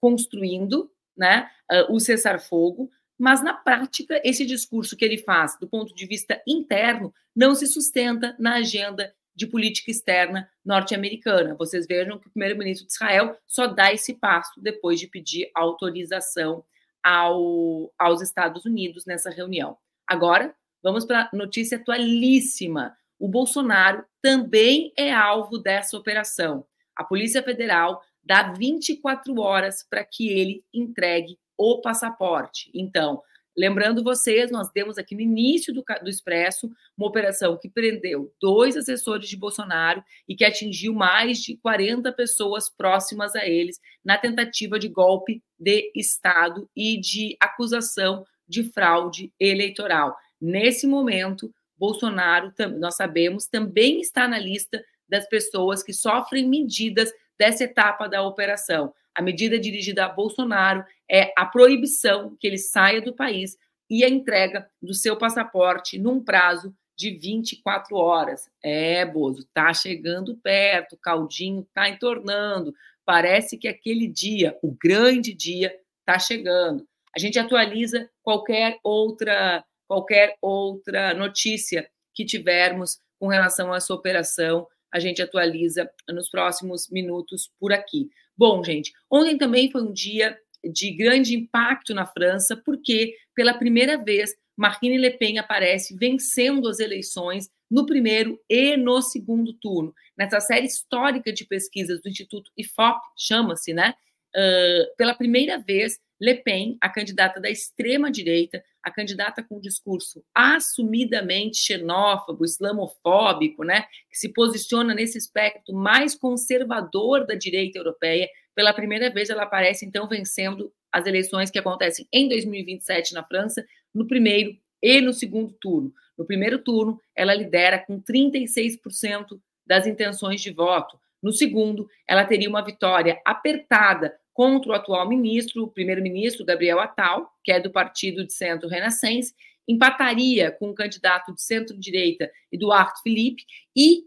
construindo 0.00 0.90
né, 1.16 1.50
uh, 1.70 1.92
o 1.92 1.98
cessar-fogo, 1.98 2.90
mas 3.18 3.42
na 3.42 3.52
prática, 3.52 4.20
esse 4.24 4.46
discurso 4.46 4.96
que 4.96 5.04
ele 5.04 5.18
faz 5.18 5.58
do 5.58 5.68
ponto 5.68 5.92
de 5.94 6.06
vista 6.06 6.40
interno 6.46 7.12
não 7.34 7.54
se 7.54 7.66
sustenta 7.66 8.36
na 8.38 8.54
agenda 8.54 9.12
de 9.34 9.46
política 9.46 9.90
externa 9.90 10.48
norte-americana. 10.64 11.54
Vocês 11.54 11.86
vejam 11.86 12.18
que 12.18 12.26
o 12.26 12.30
primeiro-ministro 12.30 12.86
de 12.86 12.92
Israel 12.92 13.36
só 13.46 13.66
dá 13.66 13.92
esse 13.92 14.14
passo 14.14 14.60
depois 14.60 14.98
de 14.98 15.06
pedir 15.06 15.50
autorização 15.54 16.64
ao, 17.02 17.92
aos 17.98 18.20
Estados 18.20 18.64
Unidos 18.64 19.04
nessa 19.06 19.30
reunião. 19.30 19.76
Agora, 20.06 20.54
vamos 20.82 21.04
para 21.04 21.28
a 21.32 21.36
notícia 21.36 21.78
atualíssima. 21.78 22.96
O 23.18 23.28
Bolsonaro 23.28 24.04
também 24.22 24.92
é 24.96 25.12
alvo 25.12 25.58
dessa 25.58 25.96
operação. 25.96 26.64
A 26.96 27.04
Polícia 27.04 27.42
Federal 27.42 28.02
dá 28.22 28.52
24 28.52 29.40
horas 29.40 29.86
para 29.88 30.04
que 30.04 30.28
ele 30.28 30.64
entregue 30.72 31.38
o 31.56 31.80
passaporte. 31.80 32.70
Então, 32.74 33.22
lembrando 33.58 34.04
vocês, 34.04 34.50
nós 34.50 34.70
demos 34.72 34.96
aqui 34.96 35.14
no 35.14 35.20
início 35.20 35.74
do, 35.74 35.84
do 36.02 36.08
Expresso 36.08 36.70
uma 36.96 37.08
operação 37.08 37.58
que 37.60 37.68
prendeu 37.68 38.32
dois 38.40 38.76
assessores 38.76 39.28
de 39.28 39.36
Bolsonaro 39.36 40.02
e 40.28 40.36
que 40.36 40.44
atingiu 40.44 40.94
mais 40.94 41.38
de 41.38 41.56
40 41.56 42.12
pessoas 42.12 42.70
próximas 42.70 43.34
a 43.34 43.44
eles 43.44 43.80
na 44.04 44.16
tentativa 44.16 44.78
de 44.78 44.88
golpe 44.88 45.42
de 45.58 45.90
Estado 45.94 46.70
e 46.74 47.00
de 47.00 47.36
acusação 47.40 48.24
de 48.48 48.62
fraude 48.62 49.32
eleitoral. 49.38 50.16
Nesse 50.40 50.86
momento, 50.86 51.52
Bolsonaro, 51.76 52.52
nós 52.78 52.96
sabemos, 52.96 53.46
também 53.46 54.00
está 54.00 54.28
na 54.28 54.38
lista 54.38 54.82
das 55.08 55.28
pessoas 55.28 55.82
que 55.82 55.92
sofrem 55.92 56.48
medidas 56.48 57.10
dessa 57.38 57.64
etapa 57.64 58.08
da 58.08 58.22
operação. 58.22 58.92
A 59.14 59.22
medida 59.22 59.58
dirigida 59.58 60.04
a 60.04 60.08
Bolsonaro 60.08 60.84
é 61.10 61.32
a 61.36 61.44
proibição 61.44 62.36
que 62.38 62.46
ele 62.46 62.58
saia 62.58 63.00
do 63.00 63.14
país 63.14 63.56
e 63.90 64.04
a 64.04 64.08
entrega 64.08 64.68
do 64.80 64.94
seu 64.94 65.16
passaporte 65.16 65.98
num 65.98 66.22
prazo 66.22 66.74
de 66.96 67.10
24 67.10 67.96
horas. 67.96 68.50
É, 68.62 69.04
Bozo, 69.04 69.46
tá 69.54 69.72
chegando 69.72 70.36
perto, 70.36 70.94
o 70.94 70.98
caldinho 70.98 71.66
tá 71.72 71.88
entornando. 71.88 72.74
Parece 73.04 73.56
que 73.56 73.68
aquele 73.68 74.06
dia, 74.06 74.58
o 74.62 74.72
grande 74.72 75.32
dia, 75.32 75.74
tá 76.04 76.18
chegando. 76.18 76.86
A 77.16 77.18
gente 77.18 77.38
atualiza 77.38 78.08
qualquer 78.22 78.78
outra 78.82 79.64
qualquer 79.86 80.36
outra 80.42 81.14
notícia 81.14 81.88
que 82.14 82.24
tivermos 82.24 83.00
com 83.18 83.26
relação 83.26 83.72
a 83.72 83.78
essa 83.78 83.94
operação 83.94 84.66
a 84.92 84.98
gente 84.98 85.22
atualiza 85.22 85.90
nos 86.08 86.28
próximos 86.28 86.88
minutos 86.90 87.50
por 87.58 87.72
aqui. 87.72 88.08
Bom, 88.36 88.62
gente, 88.62 88.92
ontem 89.10 89.36
também 89.36 89.70
foi 89.70 89.82
um 89.82 89.92
dia 89.92 90.38
de 90.64 90.92
grande 90.92 91.36
impacto 91.36 91.94
na 91.94 92.06
França, 92.06 92.56
porque 92.56 93.14
pela 93.34 93.54
primeira 93.54 93.96
vez 93.96 94.34
Marine 94.56 94.98
Le 94.98 95.10
Pen 95.10 95.38
aparece 95.38 95.96
vencendo 95.96 96.68
as 96.68 96.80
eleições 96.80 97.48
no 97.70 97.86
primeiro 97.86 98.40
e 98.48 98.76
no 98.76 99.00
segundo 99.00 99.52
turno. 99.52 99.94
Nessa 100.16 100.40
série 100.40 100.66
histórica 100.66 101.32
de 101.32 101.44
pesquisas 101.44 102.00
do 102.00 102.08
Instituto 102.08 102.50
IFOP, 102.56 102.98
chama-se, 103.16 103.72
né? 103.72 103.94
Uh, 104.34 104.96
pela 104.96 105.14
primeira 105.14 105.58
vez, 105.58 105.98
Le 106.20 106.34
Pen, 106.34 106.76
a 106.80 106.88
candidata 106.88 107.40
da 107.40 107.48
extrema-direita, 107.48 108.62
a 108.82 108.90
candidata 108.90 109.42
com 109.42 109.56
um 109.56 109.60
discurso 109.60 110.24
assumidamente 110.34 111.58
xenófobo, 111.58 112.44
islamofóbico, 112.44 113.62
né, 113.62 113.82
que 114.10 114.18
se 114.18 114.32
posiciona 114.32 114.94
nesse 114.94 115.18
espectro 115.18 115.74
mais 115.74 116.14
conservador 116.14 117.26
da 117.26 117.34
direita 117.34 117.78
europeia, 117.78 118.28
pela 118.54 118.72
primeira 118.72 119.10
vez 119.10 119.30
ela 119.30 119.44
aparece 119.44 119.86
então 119.86 120.08
vencendo 120.08 120.72
as 120.90 121.06
eleições 121.06 121.50
que 121.50 121.58
acontecem 121.58 122.08
em 122.12 122.28
2027 122.28 123.14
na 123.14 123.22
França, 123.22 123.64
no 123.94 124.06
primeiro 124.06 124.56
e 124.82 125.00
no 125.00 125.12
segundo 125.12 125.52
turno. 125.60 125.92
No 126.16 126.26
primeiro 126.26 126.58
turno, 126.58 127.00
ela 127.14 127.34
lidera 127.34 127.78
com 127.78 128.00
36% 128.00 129.38
das 129.66 129.86
intenções 129.86 130.40
de 130.40 130.50
voto. 130.50 130.98
No 131.22 131.32
segundo, 131.32 131.88
ela 132.06 132.24
teria 132.24 132.48
uma 132.48 132.64
vitória 132.64 133.20
apertada 133.24 134.18
contra 134.38 134.70
o 134.70 134.72
atual 134.72 135.08
ministro, 135.08 135.64
o 135.64 135.68
primeiro-ministro 135.68 136.44
Gabriel 136.44 136.78
Attal, 136.78 137.28
que 137.42 137.50
é 137.50 137.58
do 137.58 137.72
partido 137.72 138.24
de 138.24 138.32
centro 138.32 138.68
renascense, 138.68 139.34
empataria 139.66 140.52
com 140.52 140.70
o 140.70 140.74
candidato 140.74 141.34
de 141.34 141.42
centro-direita 141.42 142.30
Eduardo 142.52 143.00
Philippe 143.02 143.42
e, 143.74 144.04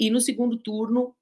e 0.00 0.08
no 0.08 0.22
segundo 0.22 0.56
turno 0.56 1.14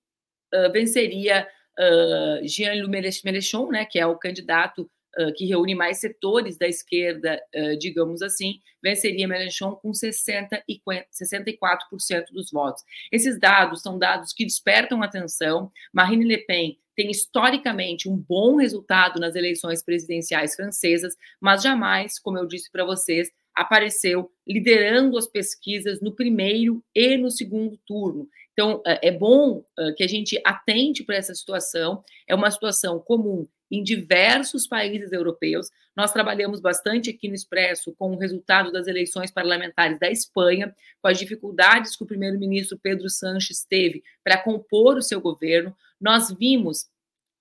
uh, 0.54 0.71
venceria 0.73 1.45
uh, 1.76 2.47
Jean-Luc 2.47 2.88
Mélenchon, 3.25 3.69
né, 3.69 3.85
que 3.85 3.99
é 3.99 4.07
o 4.07 4.16
candidato 4.16 4.88
que 5.37 5.47
reúne 5.47 5.75
mais 5.75 5.99
setores 5.99 6.57
da 6.57 6.66
esquerda, 6.66 7.40
digamos 7.78 8.23
assim, 8.23 8.61
venceria 8.83 9.28
Mélenchon 9.28 9.76
com 9.76 9.92
60 9.92 10.62
e 10.69 10.81
64% 10.81 12.25
dos 12.33 12.50
votos. 12.50 12.83
Esses 13.11 13.38
dados 13.38 13.83
são 13.83 13.99
dados 13.99 14.33
que 14.33 14.45
despertam 14.45 15.02
atenção. 15.02 15.71
Marine 15.92 16.25
Le 16.25 16.38
Pen 16.38 16.78
tem 16.95 17.11
historicamente 17.11 18.09
um 18.09 18.16
bom 18.16 18.57
resultado 18.57 19.19
nas 19.19 19.35
eleições 19.35 19.83
presidenciais 19.83 20.54
francesas, 20.54 21.16
mas 21.40 21.62
jamais, 21.62 22.19
como 22.19 22.38
eu 22.38 22.47
disse 22.47 22.71
para 22.71 22.85
vocês, 22.85 23.31
apareceu 23.54 24.31
liderando 24.47 25.16
as 25.16 25.26
pesquisas 25.26 26.00
no 26.00 26.14
primeiro 26.14 26.83
e 26.95 27.16
no 27.16 27.31
segundo 27.31 27.78
turno. 27.87 28.28
Então, 28.52 28.83
é 28.85 29.11
bom 29.11 29.64
que 29.97 30.02
a 30.02 30.07
gente 30.07 30.40
atente 30.45 31.02
para 31.02 31.16
essa 31.16 31.35
situação. 31.35 32.02
É 32.28 32.35
uma 32.35 32.50
situação 32.50 32.99
comum 32.99 33.47
em 33.73 33.83
diversos 33.83 34.67
países 34.67 35.12
europeus. 35.12 35.71
Nós 35.97 36.12
trabalhamos 36.12 36.61
bastante 36.61 37.09
aqui 37.09 37.26
no 37.26 37.35
Expresso 37.35 37.95
com 37.99 38.12
o 38.12 38.19
resultado 38.19 38.71
das 38.71 38.87
eleições 38.87 39.31
parlamentares 39.31 39.99
da 39.99 40.11
Espanha, 40.11 40.75
com 41.00 41.09
as 41.09 41.19
dificuldades 41.19 41.97
que 41.97 42.05
o 42.05 42.07
primeiro-ministro 42.07 42.79
Pedro 42.79 43.09
Sanches 43.09 43.64
teve 43.64 44.05
para 44.23 44.37
compor 44.37 44.99
o 44.99 45.02
seu 45.02 45.23
governo. 45.23 45.75
Nós 45.99 46.31
vimos 46.31 46.91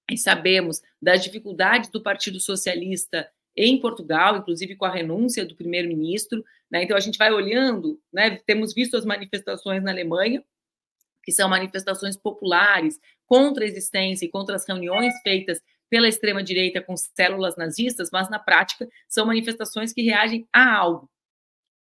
e 0.10 0.18
sabemos 0.18 0.82
das 1.02 1.22
dificuldades 1.22 1.90
do 1.90 2.02
Partido 2.02 2.40
Socialista 2.40 3.30
em 3.54 3.78
Portugal, 3.78 4.38
inclusive 4.38 4.78
com 4.78 4.86
a 4.86 4.92
renúncia 4.92 5.46
do 5.46 5.54
primeiro-ministro. 5.54 6.46
Né? 6.72 6.84
Então, 6.84 6.96
a 6.96 7.02
gente 7.02 7.18
vai 7.18 7.34
olhando, 7.34 8.00
né? 8.12 8.40
temos 8.46 8.74
visto 8.74 8.96
as 8.96 9.04
manifestações 9.04 9.84
na 9.84 9.92
Alemanha, 9.92 10.42
que 11.24 11.34
são 11.34 11.50
manifestações 11.50 12.16
populares 12.16 13.00
contra 13.26 13.66
a 13.66 13.68
existência 13.68 14.26
e 14.26 14.30
contra 14.30 14.56
as 14.56 14.66
reuniões 14.66 15.14
feitas 15.22 15.62
pela 15.92 16.08
extrema-direita 16.08 16.82
com 16.82 16.96
células 16.96 17.58
nazistas, 17.58 18.10
mas 18.14 18.30
na 18.30 18.40
prática 18.40 18.88
são 19.10 19.26
manifestações 19.26 19.92
que 19.92 20.02
reagem 20.02 20.48
a 20.54 20.74
algo. 20.74 21.12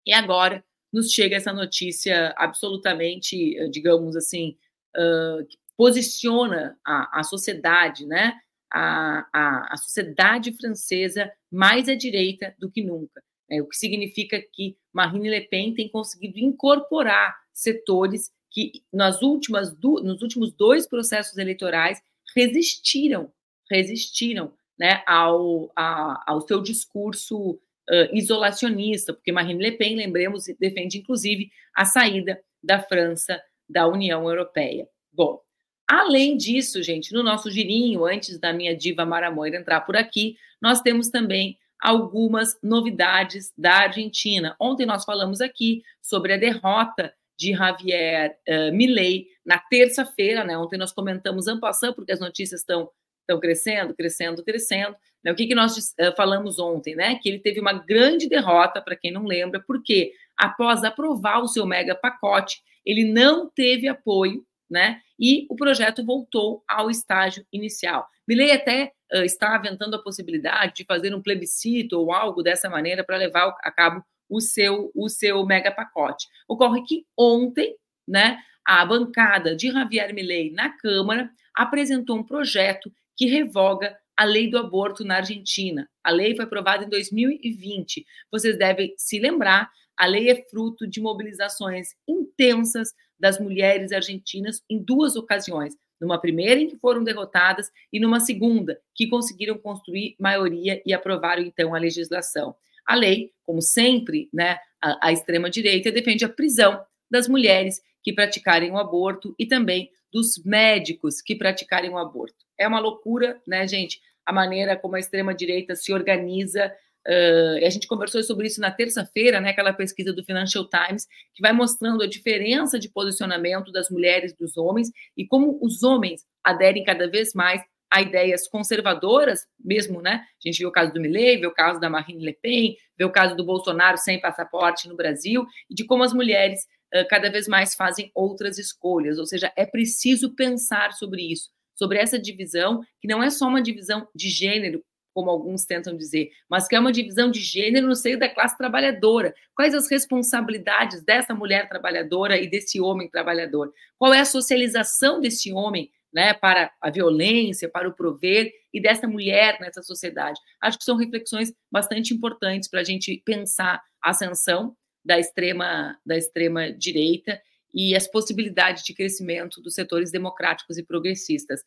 E 0.06 0.12
agora 0.12 0.62
nos 0.92 1.14
chega 1.14 1.38
essa 1.38 1.54
notícia 1.54 2.36
absolutamente, 2.38 3.58
eh, 3.58 3.70
digamos 3.70 4.18
assim, 4.18 4.58
uh, 4.98 5.46
que 5.46 5.58
posiciona 5.78 6.78
a, 6.86 7.22
a 7.22 7.24
sociedade, 7.24 8.06
né? 8.06 8.34
A, 8.70 9.28
a, 9.32 9.74
a, 9.74 9.78
sociedade 9.78 10.52
francesa 10.58 11.32
mais 11.50 11.88
à 11.88 11.96
direita 11.96 12.54
do 12.60 12.70
que 12.70 12.84
nunca. 12.84 13.24
É, 13.50 13.62
o 13.62 13.68
que 13.68 13.78
significa 13.78 14.42
que 14.54 14.78
Marine 14.94 15.30
Le 15.30 15.42
Pen 15.42 15.74
tem 15.74 15.90
conseguido 15.90 16.40
incorporar 16.40 17.38
setores 17.54 18.32
que 18.50 18.84
nas 18.92 19.22
últimas 19.22 19.74
do, 19.74 20.02
nos 20.04 20.22
últimos 20.22 20.54
dois 20.54 20.88
processos 20.88 21.38
eleitorais 21.38 22.02
resistiram 22.36 23.32
resistiram 23.72 24.54
né, 24.78 25.02
ao, 25.08 25.72
a, 25.76 26.24
ao 26.28 26.42
seu 26.42 26.62
discurso 26.62 27.52
uh, 27.52 28.14
isolacionista, 28.14 29.14
porque 29.14 29.32
Marine 29.32 29.64
Le 29.64 29.72
Pen, 29.72 29.96
lembremos, 29.96 30.46
defende 30.60 30.98
inclusive 30.98 31.50
a 31.76 31.86
saída 31.86 32.40
da 32.64 32.82
França 32.82 33.42
da 33.68 33.88
União 33.88 34.30
Europeia. 34.30 34.88
Bom, 35.12 35.40
além 35.88 36.36
disso, 36.36 36.84
gente, 36.84 37.14
no 37.14 37.24
nosso 37.24 37.50
girinho, 37.50 38.06
antes 38.06 38.40
da 38.40 38.52
minha 38.54 38.76
diva 38.76 39.06
Mara 39.06 39.32
Moira 39.32 39.58
entrar 39.58 39.82
por 39.82 39.96
aqui, 39.96 40.36
nós 40.62 40.82
temos 40.82 41.10
também 41.10 41.58
algumas 41.82 42.58
novidades 42.62 43.52
da 43.58 43.80
Argentina. 43.80 44.56
Ontem 44.60 44.86
nós 44.86 45.04
falamos 45.04 45.42
aqui 45.42 45.82
sobre 46.02 46.34
a 46.34 46.38
derrota 46.38 47.14
de 47.38 47.54
Javier 47.54 48.38
uh, 48.48 48.76
Milei 48.76 49.28
na 49.44 49.58
terça-feira, 49.58 50.44
né? 50.44 50.56
Ontem 50.58 50.78
nós 50.78 50.92
comentamos 50.92 51.48
ampassando, 51.48 51.96
porque 51.96 52.12
as 52.12 52.20
notícias 52.20 52.62
estão 52.62 52.90
estão 53.32 53.40
crescendo, 53.40 53.94
crescendo, 53.94 54.44
crescendo. 54.44 54.96
Né? 55.24 55.32
O 55.32 55.36
que, 55.36 55.54
nós 55.56 55.78
uh, 55.78 56.16
falamos 56.16 56.60
ontem, 56.60 56.96
né? 56.96 57.16
Que 57.16 57.30
ele 57.30 57.40
teve 57.40 57.60
uma 57.60 57.74
grande 57.74 58.28
derrota, 58.28 58.82
para 58.82 58.96
quem 58.96 59.12
não 59.12 59.26
lembra, 59.26 59.64
porque 59.66 60.14
após 60.38 60.84
aprovar 60.84 61.42
o 61.42 61.48
seu 61.48 61.66
mega 61.66 61.96
pacote, 61.96 62.62
ele 62.86 63.06
não 63.06 63.50
teve 63.50 63.88
apoio, 63.88 64.46
né? 64.70 65.02
E 65.20 65.46
o 65.50 65.56
projeto 65.56 66.04
voltou 66.04 66.64
ao 66.68 66.90
estágio 66.90 67.46
inicial. 67.52 68.08
Milley 68.28 68.52
até 68.52 68.92
uh, 69.14 69.24
está 69.24 69.56
aventando 69.56 69.96
a 69.96 70.02
possibilidade 70.02 70.74
de 70.76 70.86
fazer 70.86 71.14
um 71.14 71.22
plebiscito 71.22 72.00
ou 72.00 72.12
algo 72.12 72.42
dessa 72.42 72.70
maneira 72.70 73.04
para 73.04 73.18
levar 73.18 73.56
a 73.62 73.72
cabo 73.72 74.04
o 74.30 74.40
seu, 74.40 74.92
o 74.96 75.10
seu 75.10 75.46
mega 75.46 75.72
pacote. 75.72 76.28
Ocorre 76.48 76.84
que 76.84 77.06
ontem, 77.18 77.76
né, 78.08 78.40
a 78.66 78.86
bancada 78.86 79.56
de 79.56 79.70
Javier 79.70 80.14
Milei 80.14 80.52
na 80.52 80.70
Câmara 80.70 81.30
apresentou 81.54 82.18
um 82.18 82.24
projeto 82.24 82.92
que 83.22 83.28
revoga 83.28 83.96
a 84.18 84.24
lei 84.24 84.50
do 84.50 84.58
aborto 84.58 85.06
na 85.06 85.18
Argentina. 85.18 85.88
A 86.04 86.10
lei 86.10 86.36
foi 86.36 86.44
aprovada 86.44 86.84
em 86.84 86.90
2020. 86.90 88.04
Vocês 88.32 88.58
devem 88.58 88.96
se 88.98 89.20
lembrar, 89.20 89.70
a 89.96 90.08
lei 90.08 90.32
é 90.32 90.44
fruto 90.50 90.88
de 90.88 91.00
mobilizações 91.00 91.90
intensas 92.08 92.90
das 93.20 93.40
mulheres 93.40 93.92
argentinas 93.92 94.64
em 94.68 94.84
duas 94.84 95.16
ocasiões. 95.16 95.76
numa 96.02 96.20
primeira 96.20 96.60
em 96.60 96.68
que 96.68 96.80
foram 96.80 97.04
derrotadas 97.04 97.70
e 97.94 98.00
numa 98.00 98.20
segunda 98.20 98.82
que 98.96 99.06
conseguiram 99.08 99.56
construir 99.56 100.16
maioria 100.20 100.82
e 100.84 100.96
aprovaram 100.96 101.44
então 101.44 101.76
a 101.76 101.78
legislação. 101.78 102.56
A 102.88 102.96
lei, 102.96 103.32
como 103.44 103.62
sempre, 103.62 104.28
né, 104.34 104.58
a, 104.82 105.10
a 105.10 105.12
extrema 105.12 105.48
direita 105.48 105.92
defende 105.92 106.26
a 106.26 106.30
prisão 106.30 106.84
das 107.08 107.28
mulheres 107.28 107.80
que 108.02 108.12
praticarem 108.12 108.72
o 108.72 108.80
aborto 108.80 109.36
e 109.38 109.46
também 109.46 109.92
dos 110.12 110.44
médicos 110.44 111.22
que 111.22 111.36
praticarem 111.36 111.92
o 111.92 112.00
aborto. 112.00 112.42
É 112.62 112.68
uma 112.68 112.80
loucura, 112.80 113.42
né, 113.48 113.68
gente? 113.68 114.00
A 114.26 114.32
maneira 114.32 114.78
como 114.78 114.96
a 114.96 115.00
extrema 115.00 115.34
direita 115.34 115.76
se 115.76 115.94
organiza 115.94 116.72
Uh, 117.08 117.66
a 117.66 117.70
gente 117.70 117.88
conversou 117.88 118.22
sobre 118.22 118.46
isso 118.46 118.62
na 118.62 118.70
terça-feira, 118.70 119.42
né, 119.42 119.50
aquela 119.50 119.74
pesquisa 119.74 120.14
do 120.14 120.24
Financial 120.24 120.68
Times, 120.70 121.08
que 121.34 121.42
vai 121.42 121.52
mostrando 121.52 122.04
a 122.04 122.08
diferença 122.08 122.78
de 122.78 122.90
posicionamento 122.90 123.72
das 123.72 123.90
mulheres 123.90 124.36
dos 124.38 124.56
homens 124.56 124.92
e 125.18 125.26
como 125.26 125.58
os 125.64 125.82
homens 125.82 126.22
aderem 126.44 126.84
cada 126.84 127.10
vez 127.10 127.34
mais 127.34 127.62
a 127.92 128.02
ideias 128.02 128.48
conservadoras, 128.48 129.42
mesmo, 129.60 130.02
né? 130.02 130.24
A 130.24 130.48
gente 130.48 130.60
viu 130.60 130.70
o 130.70 130.72
caso 130.72 130.94
do 130.94 131.02
Milley, 131.02 131.38
viu 131.38 131.50
o 131.50 131.54
caso 131.54 131.80
da 131.80 131.90
Marine 131.90 132.24
Le 132.24 132.34
Pen, 132.34 132.78
viu 132.98 133.08
o 133.08 133.12
caso 133.12 133.36
do 133.36 133.44
Bolsonaro 133.44 133.98
sem 133.98 134.22
passaporte 134.22 134.88
no 134.88 134.96
Brasil, 134.96 135.46
e 135.70 135.76
de 135.76 135.84
como 135.84 136.04
as 136.04 136.14
mulheres 136.14 136.62
uh, 136.96 137.06
cada 137.10 137.30
vez 137.30 137.48
mais 137.48 137.76
fazem 137.76 138.12
outras 138.16 138.58
escolhas, 138.58 139.18
ou 139.18 139.26
seja, 139.26 139.52
é 139.58 139.66
preciso 139.66 140.36
pensar 140.36 140.94
sobre 140.94 141.34
isso, 141.34 141.50
sobre 141.82 141.98
essa 141.98 142.20
divisão, 142.20 142.84
que 143.00 143.08
não 143.08 143.24
é 143.24 143.32
só 143.32 143.48
uma 143.48 143.60
divisão 143.60 144.08
de 144.14 144.30
gênero, 144.30 144.84
como 145.16 145.32
alguns 145.32 145.66
tentam 145.66 145.98
dizer, 145.98 146.30
mas 146.48 146.68
que 146.68 146.76
é 146.76 146.80
uma 146.80 146.92
divisão 146.92 147.32
de 147.32 147.40
gênero 147.40 147.88
no 147.88 147.96
seio 147.96 148.20
da 148.20 148.30
classe 148.30 148.56
trabalhadora. 148.56 149.34
Quais 149.56 149.74
as 149.74 149.90
responsabilidades 149.90 151.04
dessa 151.04 151.34
mulher 151.34 151.68
trabalhadora 151.68 152.38
e 152.38 152.48
desse 152.48 152.80
homem 152.80 153.10
trabalhador? 153.10 153.74
Qual 153.98 154.14
é 154.14 154.20
a 154.20 154.26
socialização 154.26 155.20
desse 155.20 155.52
homem 155.52 155.90
né, 156.14 156.36
para 156.36 156.72
a 156.80 156.92
violência, 156.92 157.68
para 157.68 157.90
o 157.90 157.96
prover 157.96 158.52
e 158.72 158.80
dessa 158.80 159.08
mulher 159.08 159.58
nessa 159.60 159.82
sociedade? 159.82 160.40
Acho 160.62 160.78
que 160.78 160.84
são 160.84 160.96
reflexões 160.96 161.52
bastante 161.72 162.14
importantes 162.14 162.70
para 162.70 162.82
a 162.82 162.86
gente 162.86 163.24
pensar 163.26 163.82
a 164.04 164.12
ascensão 164.12 164.78
da 165.04 165.18
extrema, 165.20 165.98
da 166.06 166.16
extrema 166.16 166.72
direita 166.72 167.42
e 167.74 167.96
as 167.96 168.08
possibilidades 168.08 168.84
de 168.84 168.94
crescimento 168.94 169.62
dos 169.62 169.74
setores 169.74 170.12
democráticos 170.12 170.78
e 170.78 170.84
progressistas. 170.84 171.62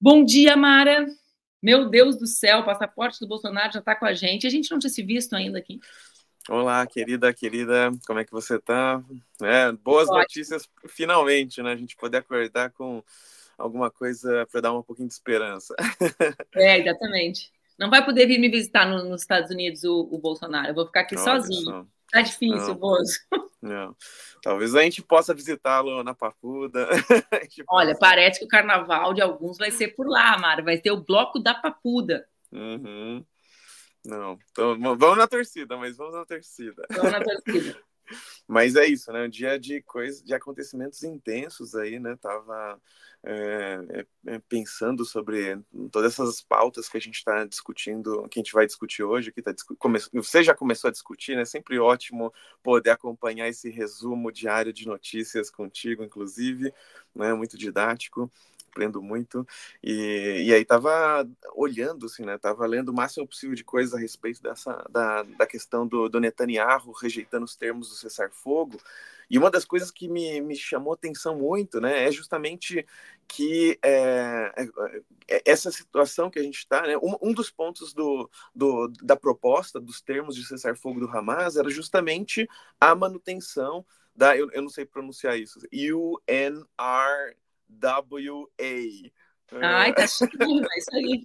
Bom 0.00 0.24
dia, 0.24 0.56
Mara. 0.56 1.06
Meu 1.62 1.88
Deus 1.88 2.16
do 2.16 2.26
céu, 2.26 2.60
o 2.60 2.64
passaporte 2.64 3.18
do 3.20 3.26
Bolsonaro 3.26 3.72
já 3.72 3.80
está 3.80 3.94
com 3.94 4.06
a 4.06 4.12
gente. 4.12 4.46
A 4.46 4.50
gente 4.50 4.70
não 4.70 4.78
tinha 4.78 4.90
se 4.90 5.02
visto 5.02 5.34
ainda 5.34 5.58
aqui. 5.58 5.80
Olá, 6.48 6.86
querida, 6.86 7.32
querida, 7.34 7.90
como 8.06 8.20
é 8.20 8.24
que 8.24 8.32
você 8.32 8.56
está? 8.56 9.02
É, 9.42 9.70
boas 9.72 10.08
Ótimo. 10.08 10.18
notícias, 10.18 10.68
finalmente, 10.86 11.62
né? 11.62 11.72
A 11.72 11.76
gente 11.76 11.94
poder 11.94 12.18
acordar 12.18 12.70
com 12.70 13.02
alguma 13.58 13.90
coisa 13.90 14.46
para 14.50 14.60
dar 14.62 14.72
um 14.72 14.82
pouquinho 14.82 15.08
de 15.08 15.14
esperança. 15.14 15.74
É, 16.54 16.78
exatamente. 16.78 17.52
Não 17.78 17.90
vai 17.90 18.04
poder 18.04 18.26
vir 18.26 18.38
me 18.38 18.48
visitar 18.48 18.86
no, 18.86 19.04
nos 19.04 19.20
Estados 19.20 19.50
Unidos 19.50 19.84
o, 19.84 20.08
o, 20.10 20.18
Bolsonaro. 20.18 20.68
Eu 20.68 20.74
vou 20.74 20.86
ficar 20.86 21.00
aqui 21.00 21.14
Olha 21.16 21.24
sozinho. 21.24 21.64
Só. 21.64 21.86
Tá 22.10 22.22
difícil, 22.22 22.74
Bozo. 22.74 23.18
Não. 23.60 23.94
Talvez 24.42 24.74
a 24.74 24.82
gente 24.82 25.02
possa 25.02 25.34
visitá-lo 25.34 26.02
na 26.02 26.14
Papuda. 26.14 26.88
Olha, 27.68 27.96
parece 27.98 28.38
que 28.38 28.44
o 28.44 28.48
carnaval 28.48 29.12
de 29.12 29.20
alguns 29.20 29.58
vai 29.58 29.70
ser 29.70 29.88
por 29.88 30.08
lá, 30.08 30.38
Mara. 30.38 30.62
Vai 30.62 30.78
ter 30.78 30.90
o 30.90 31.02
bloco 31.02 31.38
da 31.38 31.54
Papuda. 31.54 32.26
Uhum. 32.52 33.24
Não, 34.04 34.38
então, 34.50 34.78
vamos 34.96 35.18
na 35.18 35.26
torcida, 35.26 35.76
mas 35.76 35.96
vamos 35.96 36.14
na 36.14 36.24
torcida. 36.24 36.86
Vamos 36.90 37.12
na 37.12 37.22
torcida. 37.22 37.78
Mas 38.48 38.76
é 38.76 38.86
isso, 38.86 39.12
né? 39.12 39.24
Um 39.26 39.28
dia 39.28 39.58
de 39.58 39.82
coisas, 39.82 40.22
de 40.22 40.32
acontecimentos 40.34 41.02
intensos 41.02 41.74
aí, 41.74 42.00
né? 42.00 42.16
Tava 42.16 42.80
é, 43.22 44.06
é, 44.26 44.38
pensando 44.48 45.04
sobre 45.04 45.60
todas 45.92 46.14
essas 46.14 46.40
pautas 46.40 46.88
que 46.88 46.96
a 46.96 47.00
gente 47.00 47.16
está 47.16 47.44
discutindo, 47.44 48.26
que 48.30 48.40
a 48.40 48.42
gente 48.42 48.54
vai 48.54 48.64
discutir 48.64 49.02
hoje, 49.02 49.30
que 49.32 49.42
tá, 49.42 49.54
come, 49.78 49.98
você 50.14 50.42
já 50.42 50.54
começou 50.54 50.88
a 50.88 50.92
discutir, 50.92 51.36
né? 51.36 51.44
Sempre 51.44 51.78
ótimo 51.78 52.32
poder 52.62 52.90
acompanhar 52.90 53.48
esse 53.48 53.68
resumo 53.68 54.32
diário 54.32 54.72
de 54.72 54.86
notícias 54.86 55.50
contigo, 55.50 56.02
inclusive, 56.02 56.72
né? 57.14 57.34
Muito 57.34 57.58
didático 57.58 58.30
aprendo 58.78 59.02
muito. 59.02 59.46
E, 59.82 60.44
e 60.46 60.54
aí 60.54 60.64
tava 60.64 61.28
olhando, 61.54 62.06
assim, 62.06 62.24
né? 62.24 62.38
Tava 62.38 62.64
lendo 62.66 62.90
o 62.90 62.94
máximo 62.94 63.26
possível 63.26 63.56
de 63.56 63.64
coisas 63.64 63.92
a 63.92 63.98
respeito 63.98 64.40
dessa, 64.40 64.84
da, 64.88 65.22
da 65.22 65.46
questão 65.46 65.86
do, 65.86 66.08
do 66.08 66.20
Netanyahu 66.20 66.92
rejeitando 66.92 67.44
os 67.44 67.56
termos 67.56 67.88
do 67.88 67.96
cessar-fogo. 68.38 68.80
E 69.30 69.36
uma 69.36 69.50
das 69.50 69.64
coisas 69.64 69.90
que 69.90 70.08
me, 70.08 70.40
me 70.40 70.56
chamou 70.56 70.94
atenção 70.94 71.36
muito, 71.36 71.80
né, 71.80 72.04
é 72.04 72.10
justamente 72.10 72.86
que 73.26 73.78
é, 73.82 74.52
é, 74.56 74.66
é 75.28 75.42
essa 75.44 75.70
situação 75.70 76.30
que 76.30 76.38
a 76.38 76.42
gente 76.42 76.58
está, 76.58 76.86
né, 76.86 76.96
um, 76.96 77.14
um, 77.20 77.34
dos 77.34 77.50
pontos 77.50 77.92
do, 77.92 78.30
do, 78.54 78.88
da 79.02 79.16
proposta 79.16 79.78
dos 79.78 80.00
termos 80.00 80.34
de 80.34 80.46
cessar-fogo 80.46 80.98
do 80.98 81.10
Hamas 81.14 81.56
era 81.56 81.68
justamente 81.68 82.48
a 82.80 82.94
manutenção 82.94 83.84
da, 84.16 84.34
eu, 84.34 84.50
eu 84.50 84.62
não 84.62 84.70
sei 84.70 84.86
pronunciar 84.86 85.38
isso, 85.38 85.60
UNR 85.70 86.64
WA. 87.70 89.10
Ai, 89.60 89.94
tá 89.94 90.06
chique, 90.06 90.36
é 90.40 90.78
isso 90.78 90.94
aí. 90.94 91.24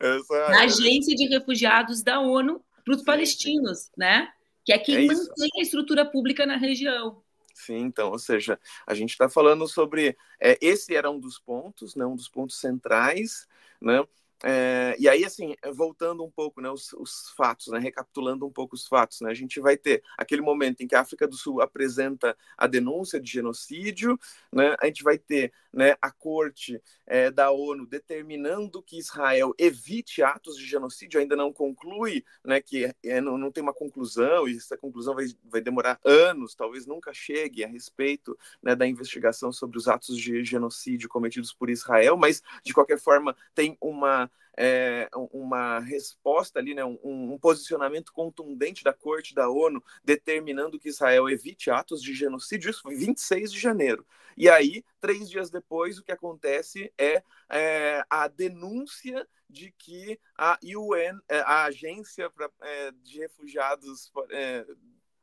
Essa... 0.00 0.48
Na 0.48 0.62
Agência 0.62 1.14
de 1.14 1.28
Refugiados 1.28 2.02
da 2.02 2.18
ONU 2.18 2.64
para 2.82 2.94
os 2.94 3.02
palestinos, 3.02 3.90
né? 3.96 4.32
Que 4.68 4.72
é 4.74 4.78
quem 4.78 4.96
é 4.96 5.06
mantém 5.06 5.48
a 5.56 5.62
estrutura 5.62 6.04
pública 6.04 6.44
na 6.44 6.58
região. 6.58 7.22
Sim, 7.54 7.78
então, 7.78 8.10
ou 8.10 8.18
seja, 8.18 8.60
a 8.86 8.92
gente 8.92 9.12
está 9.12 9.26
falando 9.26 9.66
sobre. 9.66 10.14
É, 10.38 10.58
esse 10.60 10.94
era 10.94 11.10
um 11.10 11.18
dos 11.18 11.38
pontos, 11.38 11.94
né, 11.94 12.04
um 12.04 12.14
dos 12.14 12.28
pontos 12.28 12.60
centrais, 12.60 13.48
né? 13.80 14.06
É, 14.44 14.94
e 15.00 15.08
aí, 15.08 15.24
assim, 15.24 15.56
voltando 15.74 16.24
um 16.24 16.30
pouco, 16.30 16.60
né, 16.60 16.70
os, 16.70 16.92
os, 16.92 17.30
fatos, 17.36 17.68
né, 17.68 17.78
recapitulando 17.78 18.46
um 18.46 18.52
pouco 18.52 18.76
os 18.76 18.86
fatos, 18.86 19.20
né, 19.20 19.30
a 19.30 19.34
gente 19.34 19.58
vai 19.58 19.76
ter 19.76 20.02
aquele 20.16 20.40
momento 20.40 20.80
em 20.80 20.86
que 20.86 20.94
a 20.94 21.00
África 21.00 21.26
do 21.26 21.36
Sul 21.36 21.60
apresenta 21.60 22.36
a 22.56 22.66
denúncia 22.68 23.20
de 23.20 23.30
genocídio, 23.30 24.18
né, 24.52 24.76
a 24.80 24.86
gente 24.86 25.02
vai 25.02 25.18
ter 25.18 25.52
né, 25.72 25.96
a 26.00 26.10
corte 26.10 26.80
é, 27.04 27.30
da 27.30 27.50
ONU 27.50 27.84
determinando 27.84 28.82
que 28.82 28.98
Israel 28.98 29.52
evite 29.58 30.22
atos 30.22 30.56
de 30.56 30.64
genocídio, 30.64 31.20
ainda 31.20 31.34
não 31.34 31.52
conclui, 31.52 32.24
né, 32.44 32.60
que 32.60 32.94
é, 33.04 33.20
não, 33.20 33.36
não, 33.36 33.50
tem 33.50 33.62
uma 33.62 33.74
conclusão, 33.74 34.48
e 34.48 34.56
essa 34.56 34.76
conclusão 34.76 35.16
vai, 35.16 35.26
vai 35.44 35.60
demorar 35.60 35.98
anos, 36.04 36.54
talvez 36.54 36.86
nunca 36.86 37.12
chegue 37.12 37.64
a 37.64 37.68
respeito 37.68 38.38
né, 38.62 38.76
da 38.76 38.86
investigação 38.86 39.50
sobre 39.50 39.78
os 39.78 39.88
atos 39.88 40.16
de 40.16 40.44
genocídio 40.44 41.08
cometidos 41.08 41.52
por 41.52 41.70
Israel, 41.70 42.16
mas, 42.16 42.40
de 42.62 42.72
qualquer 42.72 43.00
forma, 43.00 43.36
tem 43.52 43.76
uma 43.80 44.27
é, 44.56 45.08
uma 45.32 45.78
resposta 45.78 46.58
ali, 46.58 46.74
né, 46.74 46.84
um, 46.84 46.98
um, 47.04 47.38
posicionamento 47.38 48.12
contundente 48.12 48.82
da 48.82 48.92
Corte 48.92 49.32
da 49.32 49.48
ONU 49.48 49.82
determinando 50.04 50.80
que 50.80 50.88
Israel 50.88 51.28
evite 51.28 51.70
atos 51.70 52.02
de 52.02 52.12
genocídio. 52.12 52.68
Isso 52.68 52.82
foi 52.82 52.96
26 52.96 53.52
de 53.52 53.60
janeiro. 53.60 54.04
E 54.36 54.48
aí, 54.48 54.84
três 55.00 55.30
dias 55.30 55.48
depois, 55.48 55.98
o 55.98 56.02
que 56.02 56.10
acontece 56.10 56.92
é, 56.98 57.22
é 57.48 58.04
a 58.10 58.26
denúncia 58.26 59.26
de 59.48 59.72
que 59.78 60.18
a 60.36 60.58
UN, 60.62 61.20
é, 61.28 61.40
a 61.40 61.64
agência 61.64 62.28
pra, 62.28 62.50
é, 62.60 62.92
de 63.02 63.18
refugiados 63.18 64.12
é, 64.30 64.66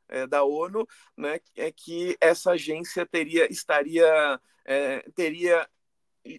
é, 0.08 0.26
da 0.26 0.44
ONU, 0.44 0.86
né, 1.16 1.40
é 1.54 1.70
que 1.70 2.16
essa 2.20 2.52
agência 2.52 3.04
teria 3.04 3.50
estaria 3.52 4.40
é, 4.64 5.00
teria 5.14 5.68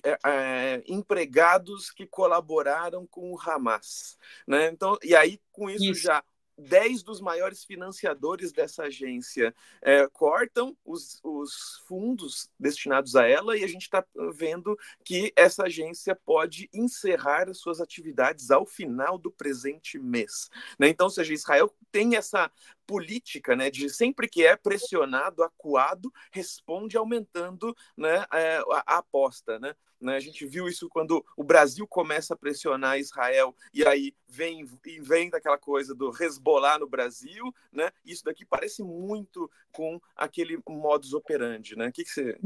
é, 0.03 0.17
é, 0.25 0.83
empregados 0.87 1.91
que 1.91 2.05
colaboraram 2.05 3.05
com 3.07 3.31
o 3.31 3.39
Hamas. 3.39 4.17
Né? 4.47 4.67
Então, 4.67 4.97
e 5.03 5.15
aí, 5.15 5.39
com 5.51 5.69
isso, 5.69 5.91
isso. 5.91 6.01
já 6.01 6.23
10 6.57 7.03
dos 7.03 7.21
maiores 7.21 7.63
financiadores 7.63 8.51
dessa 8.51 8.83
agência 8.83 9.53
é, 9.81 10.07
cortam 10.07 10.75
os, 10.83 11.19
os, 11.23 11.81
fundos 11.87 12.49
destinados 12.59 13.15
a 13.15 13.27
ela 13.27 13.55
e 13.55 13.63
a 13.63 13.67
gente 13.67 13.83
está 13.83 14.03
vendo 14.33 14.77
que 15.03 15.31
essa 15.35 15.65
agência 15.65 16.15
pode 16.15 16.69
encerrar 16.73 17.49
as 17.49 17.59
suas 17.59 17.79
atividades 17.79 18.49
ao 18.49 18.65
final 18.65 19.17
do 19.17 19.31
presente 19.31 19.99
mês. 19.99 20.49
Né? 20.79 20.89
Então, 20.89 21.07
ou 21.07 21.11
seja, 21.11 21.33
Israel 21.33 21.73
tem 21.91 22.15
essa 22.15 22.51
política 22.85 23.55
né, 23.55 23.69
de 23.69 23.89
sempre 23.89 24.27
que 24.27 24.45
é 24.45 24.55
pressionado, 24.55 25.43
acuado, 25.43 26.11
responde 26.31 26.97
aumentando 26.97 27.75
né, 27.95 28.25
é, 28.33 28.57
a, 28.57 28.83
a 28.85 28.97
aposta. 28.97 29.59
Né? 29.59 29.75
Né? 29.99 30.15
A 30.15 30.19
gente 30.19 30.45
viu 30.45 30.67
isso 30.67 30.87
quando 30.89 31.25
o 31.35 31.43
Brasil 31.43 31.87
começa 31.87 32.33
a 32.33 32.37
pressionar 32.37 32.99
Israel 32.99 33.55
e 33.73 33.85
aí 33.85 34.13
vem 34.27 34.65
inventa 34.85 35.37
aquela 35.37 35.57
coisa 35.57 35.95
do 35.95 36.11
resbolar 36.11 36.79
no 36.79 36.87
Brasil, 36.87 37.53
né? 37.71 37.91
Isso 38.05 38.23
daqui 38.23 38.45
parece 38.45 38.83
muito 38.83 39.49
com 39.71 39.99
aquele 40.15 40.59
modus 40.67 41.13
operandi, 41.13 41.75
né? 41.75 41.87
O 41.87 41.91
que, 41.91 42.03
que 42.03 42.11
você 42.11 42.37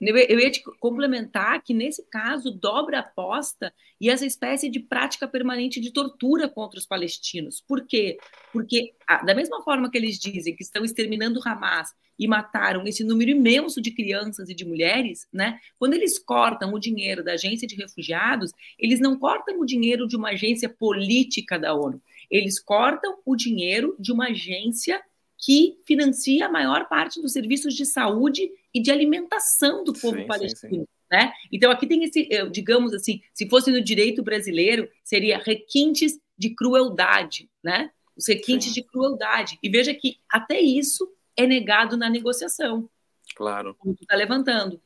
eu 0.00 0.38
ia 0.38 0.50
te 0.50 0.62
complementar 0.78 1.62
que, 1.62 1.72
nesse 1.72 2.02
caso, 2.10 2.50
dobra 2.50 2.98
a 2.98 3.00
aposta 3.00 3.72
e 4.00 4.10
essa 4.10 4.26
espécie 4.26 4.68
de 4.68 4.80
prática 4.80 5.26
permanente 5.26 5.80
de 5.80 5.90
tortura 5.90 6.48
contra 6.48 6.78
os 6.78 6.86
palestinos. 6.86 7.62
Por 7.66 7.86
quê? 7.86 8.18
Porque, 8.52 8.92
da 9.24 9.34
mesma 9.34 9.62
forma 9.62 9.90
que 9.90 9.96
eles 9.96 10.18
dizem 10.18 10.54
que 10.54 10.62
estão 10.62 10.84
exterminando 10.84 11.40
Hamas 11.44 11.94
e 12.18 12.26
mataram 12.26 12.86
esse 12.86 13.04
número 13.04 13.30
imenso 13.30 13.80
de 13.80 13.90
crianças 13.90 14.48
e 14.48 14.54
de 14.54 14.64
mulheres, 14.64 15.26
né? 15.32 15.58
Quando 15.78 15.94
eles 15.94 16.18
cortam 16.18 16.72
o 16.72 16.78
dinheiro 16.78 17.22
da 17.22 17.32
agência 17.32 17.68
de 17.68 17.76
refugiados, 17.76 18.52
eles 18.78 19.00
não 19.00 19.18
cortam 19.18 19.60
o 19.60 19.66
dinheiro 19.66 20.06
de 20.06 20.16
uma 20.16 20.30
agência 20.30 20.68
política 20.68 21.58
da 21.58 21.74
ONU, 21.74 22.00
eles 22.30 22.58
cortam 22.58 23.18
o 23.24 23.36
dinheiro 23.36 23.94
de 23.98 24.12
uma 24.12 24.28
agência 24.28 25.02
que 25.38 25.78
financia 25.86 26.46
a 26.46 26.50
maior 26.50 26.88
parte 26.88 27.20
dos 27.20 27.32
serviços 27.32 27.74
de 27.74 27.84
saúde 27.84 28.50
e 28.76 28.82
de 28.82 28.90
alimentação 28.90 29.82
do 29.82 29.94
povo 29.94 30.18
sim, 30.18 30.26
palestino. 30.26 30.70
Sim, 30.70 30.80
sim. 30.80 30.86
Né? 31.10 31.32
Então, 31.50 31.70
aqui 31.70 31.86
tem 31.86 32.04
esse, 32.04 32.28
digamos 32.50 32.92
assim, 32.92 33.22
se 33.32 33.48
fosse 33.48 33.70
no 33.70 33.82
direito 33.82 34.22
brasileiro, 34.22 34.86
seria 35.02 35.38
requintes 35.38 36.18
de 36.36 36.50
crueldade, 36.50 37.48
né? 37.64 37.90
Os 38.14 38.28
requintes 38.28 38.74
de 38.74 38.82
crueldade. 38.82 39.58
E 39.62 39.70
veja 39.70 39.94
que 39.94 40.18
até 40.28 40.60
isso 40.60 41.10
é 41.34 41.46
negado 41.46 41.96
na 41.96 42.10
negociação. 42.10 42.88
Claro. 43.34 43.74
Como 43.76 43.94
tu 43.94 44.02
está 44.02 44.14
levantando. 44.14 44.80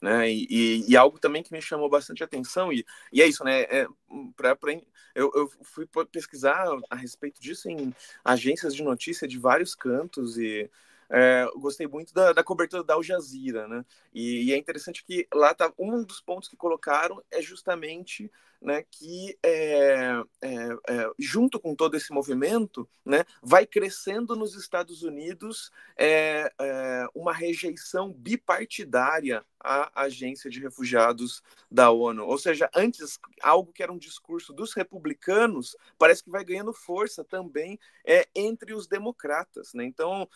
Né? 0.00 0.30
E, 0.30 0.46
e, 0.48 0.90
e, 0.90 0.96
algo 0.96 1.18
também 1.18 1.42
que 1.42 1.52
me 1.52 1.60
chamou 1.60 1.88
bastante 1.88 2.22
atenção, 2.22 2.72
e, 2.72 2.84
e 3.12 3.22
é 3.22 3.26
isso, 3.26 3.42
né? 3.42 3.62
É, 3.62 3.88
pra, 4.36 4.54
pra, 4.54 4.72
eu, 5.14 5.32
eu 5.34 5.50
fui 5.62 5.88
pesquisar 6.12 6.68
a 6.88 6.94
respeito 6.94 7.40
disso 7.40 7.68
em 7.68 7.92
agências 8.24 8.74
de 8.74 8.84
notícia 8.84 9.26
de 9.26 9.38
vários 9.38 9.74
cantos 9.74 10.38
e 10.38 10.70
é, 11.10 11.46
gostei 11.56 11.86
muito 11.86 12.12
da, 12.12 12.32
da, 12.32 12.42
cobertura 12.42 12.82
da 12.82 12.94
Al 12.94 13.02
Jazeera, 13.02 13.68
né? 13.68 13.84
E, 14.12 14.44
e, 14.44 14.52
é 14.52 14.56
interessante 14.56 15.04
que 15.04 15.26
lá 15.32 15.54
tá 15.54 15.72
um 15.78 16.02
dos 16.02 16.20
pontos 16.20 16.48
que 16.48 16.56
colocaram 16.56 17.22
é 17.30 17.40
justamente 17.40 18.30
né, 18.60 18.84
que 18.90 19.38
é, 19.42 20.22
é, 20.42 20.68
é, 20.88 21.10
junto 21.18 21.60
com 21.60 21.74
todo 21.74 21.96
esse 21.96 22.12
movimento, 22.12 22.88
né, 23.04 23.24
vai 23.42 23.66
crescendo 23.66 24.34
nos 24.34 24.54
Estados 24.54 25.02
Unidos 25.02 25.70
é, 25.96 26.52
é, 26.58 27.06
uma 27.14 27.32
rejeição 27.32 28.12
bipartidária 28.12 29.44
à 29.60 30.02
agência 30.02 30.48
de 30.48 30.60
refugiados 30.60 31.42
da 31.70 31.90
ONU. 31.90 32.24
Ou 32.24 32.38
seja, 32.38 32.70
antes 32.74 33.18
algo 33.42 33.72
que 33.72 33.82
era 33.82 33.92
um 33.92 33.98
discurso 33.98 34.52
dos 34.52 34.72
republicanos 34.72 35.76
parece 35.98 36.22
que 36.22 36.30
vai 36.30 36.44
ganhando 36.44 36.72
força 36.72 37.24
também 37.24 37.78
é, 38.04 38.28
entre 38.34 38.74
os 38.74 38.86
democratas. 38.86 39.72
Né? 39.74 39.84
Então, 39.84 40.28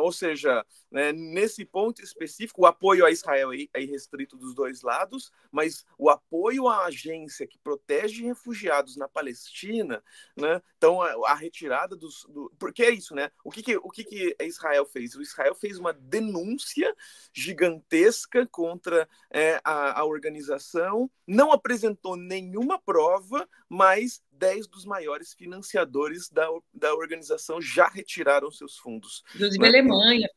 ou 0.00 0.12
seja, 0.12 0.64
né, 0.90 1.12
nesse 1.12 1.64
ponto 1.64 2.02
específico, 2.02 2.62
o 2.62 2.66
apoio 2.66 3.04
a 3.04 3.10
Israel 3.10 3.50
é 3.52 3.82
irrestrito 3.82 4.36
dos 4.36 4.54
dois 4.54 4.82
lados, 4.82 5.30
mas 5.50 5.84
o 5.98 6.08
apoio 6.08 6.68
à 6.68 6.86
agência 6.86 7.46
que 7.52 7.58
protege 7.58 8.24
refugiados 8.24 8.96
na 8.96 9.06
Palestina, 9.06 10.02
né? 10.34 10.62
Então 10.78 11.02
a, 11.02 11.32
a 11.32 11.34
retirada 11.34 11.94
dos, 11.94 12.24
do, 12.28 12.50
porque 12.58 12.82
é 12.82 12.90
isso, 12.90 13.14
né? 13.14 13.30
O 13.44 13.50
que 13.50 13.62
que, 13.62 13.76
o 13.76 13.90
que 13.90 14.04
que 14.04 14.36
Israel 14.40 14.86
fez? 14.86 15.14
O 15.14 15.20
Israel 15.20 15.54
fez 15.54 15.78
uma 15.78 15.92
denúncia 15.92 16.94
gigantesca 17.32 18.46
contra 18.46 19.06
é, 19.30 19.60
a, 19.62 20.00
a 20.00 20.04
organização, 20.04 21.10
não 21.26 21.52
apresentou 21.52 22.16
nenhuma 22.16 22.80
prova, 22.80 23.46
mas 23.68 24.22
10 24.32 24.66
dos 24.68 24.84
maiores 24.86 25.34
financiadores 25.34 26.30
da, 26.30 26.48
da 26.72 26.94
organização 26.94 27.60
já 27.60 27.86
retiraram 27.86 28.50
seus 28.50 28.78
fundos. 28.78 29.22
Inclusive 29.34 29.58
né? 29.58 29.66
a 29.66 29.70
Alemanha, 29.70 30.28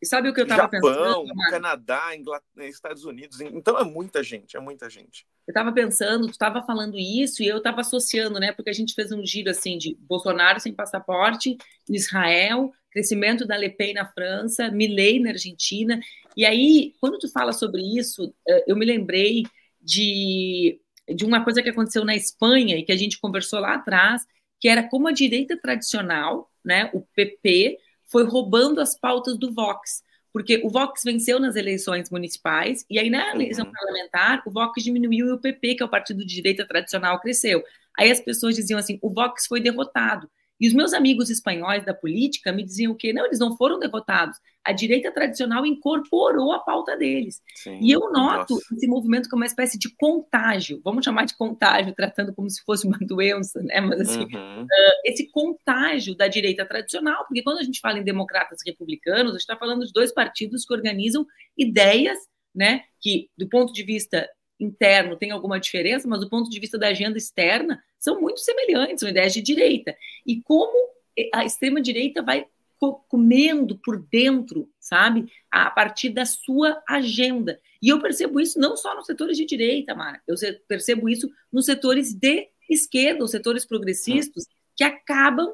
e 0.00 0.06
sabe 0.06 0.28
o 0.28 0.34
que 0.34 0.40
eu 0.40 0.44
estava 0.44 0.68
pensando? 0.68 0.94
Japão, 0.94 1.26
Canadá, 1.50 2.16
Inglaterra, 2.16 2.68
Estados 2.68 3.04
Unidos. 3.04 3.40
Então 3.40 3.78
é 3.78 3.84
muita 3.84 4.22
gente, 4.22 4.56
é 4.56 4.60
muita 4.60 4.88
gente. 4.88 5.26
Eu 5.46 5.50
estava 5.50 5.72
pensando, 5.72 6.26
tu 6.26 6.32
estava 6.32 6.62
falando 6.62 6.96
isso 6.96 7.42
e 7.42 7.48
eu 7.48 7.58
estava 7.58 7.80
associando, 7.80 8.38
né? 8.38 8.52
Porque 8.52 8.70
a 8.70 8.74
gente 8.74 8.94
fez 8.94 9.10
um 9.10 9.24
giro 9.26 9.50
assim 9.50 9.76
de 9.76 9.96
Bolsonaro 10.00 10.60
sem 10.60 10.72
passaporte 10.72 11.56
Israel, 11.88 12.72
crescimento 12.92 13.46
da 13.46 13.56
Le 13.56 13.70
Pen 13.70 13.94
na 13.94 14.06
França, 14.06 14.70
Milley 14.70 15.18
na 15.20 15.30
Argentina. 15.30 15.98
E 16.36 16.44
aí, 16.46 16.94
quando 17.00 17.18
tu 17.18 17.28
fala 17.30 17.52
sobre 17.52 17.82
isso, 17.82 18.32
eh, 18.46 18.64
eu 18.68 18.76
me 18.76 18.86
lembrei 18.86 19.42
de, 19.80 20.80
de 21.08 21.24
uma 21.24 21.42
coisa 21.42 21.62
que 21.62 21.70
aconteceu 21.70 22.04
na 22.04 22.14
Espanha 22.14 22.76
e 22.76 22.84
que 22.84 22.92
a 22.92 22.96
gente 22.96 23.18
conversou 23.18 23.58
lá 23.58 23.74
atrás, 23.74 24.22
que 24.60 24.68
era 24.68 24.88
como 24.88 25.08
a 25.08 25.12
direita 25.12 25.56
tradicional, 25.56 26.50
né, 26.64 26.90
o 26.92 27.00
PP, 27.00 27.78
foi 28.08 28.24
roubando 28.24 28.80
as 28.80 28.98
pautas 28.98 29.38
do 29.38 29.52
Vox, 29.52 30.02
porque 30.32 30.60
o 30.64 30.70
Vox 30.70 31.02
venceu 31.04 31.38
nas 31.38 31.56
eleições 31.56 32.10
municipais, 32.10 32.84
e 32.90 32.98
aí 32.98 33.08
na 33.10 33.34
eleição 33.34 33.64
uhum. 33.64 33.72
parlamentar, 33.72 34.42
o 34.46 34.50
Vox 34.50 34.82
diminuiu 34.82 35.28
e 35.28 35.32
o 35.32 35.38
PP, 35.38 35.76
que 35.76 35.82
é 35.82 35.86
o 35.86 35.88
partido 35.88 36.20
de 36.20 36.34
direita 36.34 36.66
tradicional, 36.66 37.20
cresceu. 37.20 37.62
Aí 37.96 38.10
as 38.10 38.20
pessoas 38.20 38.54
diziam 38.54 38.78
assim: 38.78 38.98
o 39.02 39.10
Vox 39.10 39.46
foi 39.46 39.60
derrotado. 39.60 40.30
E 40.60 40.66
os 40.66 40.74
meus 40.74 40.92
amigos 40.92 41.30
espanhóis 41.30 41.84
da 41.84 41.94
política 41.94 42.52
me 42.52 42.64
diziam 42.64 42.94
que 42.94 43.12
não, 43.12 43.24
eles 43.26 43.38
não 43.38 43.56
foram 43.56 43.78
derrotados. 43.78 44.36
A 44.64 44.72
direita 44.72 45.12
tradicional 45.12 45.64
incorporou 45.64 46.52
a 46.52 46.58
pauta 46.58 46.96
deles. 46.96 47.40
Sim, 47.54 47.78
e 47.80 47.90
eu 47.90 48.12
noto 48.12 48.54
nossa. 48.54 48.74
esse 48.74 48.86
movimento 48.86 49.28
como 49.28 49.42
uma 49.42 49.46
espécie 49.46 49.78
de 49.78 49.94
contágio, 49.96 50.80
vamos 50.84 51.04
chamar 51.04 51.26
de 51.26 51.36
contágio, 51.36 51.94
tratando 51.94 52.34
como 52.34 52.50
se 52.50 52.62
fosse 52.64 52.86
uma 52.86 52.98
doença, 53.06 53.62
né? 53.62 53.80
Mas 53.80 54.00
assim, 54.00 54.24
uhum. 54.24 54.62
uh, 54.62 55.00
esse 55.04 55.30
contágio 55.30 56.16
da 56.16 56.26
direita 56.26 56.66
tradicional, 56.66 57.24
porque 57.26 57.42
quando 57.42 57.58
a 57.58 57.62
gente 57.62 57.80
fala 57.80 57.98
em 57.98 58.04
democratas 58.04 58.58
republicanos, 58.66 59.30
a 59.30 59.34
gente 59.34 59.40
está 59.40 59.56
falando 59.56 59.86
de 59.86 59.92
dois 59.92 60.12
partidos 60.12 60.64
que 60.64 60.74
organizam 60.74 61.24
ideias, 61.56 62.18
né? 62.54 62.82
Que, 63.00 63.30
do 63.38 63.48
ponto 63.48 63.72
de 63.72 63.82
vista 63.84 64.28
interno 64.60 65.16
tem 65.16 65.30
alguma 65.30 65.60
diferença, 65.60 66.08
mas 66.08 66.20
do 66.20 66.28
ponto 66.28 66.50
de 66.50 66.58
vista 66.58 66.76
da 66.76 66.88
agenda 66.88 67.16
externa, 67.16 67.80
são 67.98 68.20
muito 68.20 68.40
semelhantes, 68.40 69.00
são 69.00 69.08
ideias 69.08 69.32
de 69.32 69.42
direita. 69.42 69.96
E 70.26 70.40
como 70.42 70.90
a 71.34 71.44
extrema-direita 71.44 72.22
vai 72.22 72.46
comendo 73.08 73.76
por 73.78 73.98
dentro, 74.08 74.70
sabe, 74.78 75.30
a 75.50 75.68
partir 75.68 76.10
da 76.10 76.24
sua 76.24 76.80
agenda. 76.88 77.60
E 77.82 77.88
eu 77.88 78.00
percebo 78.00 78.40
isso 78.40 78.58
não 78.58 78.76
só 78.76 78.94
nos 78.94 79.06
setores 79.06 79.36
de 79.36 79.44
direita, 79.44 79.94
Mara, 79.94 80.20
eu 80.28 80.36
percebo 80.68 81.08
isso 81.08 81.28
nos 81.52 81.66
setores 81.66 82.14
de 82.14 82.48
esquerda, 82.70 83.24
os 83.24 83.32
setores 83.32 83.64
progressistas, 83.64 84.46
que 84.76 84.84
acabam 84.84 85.52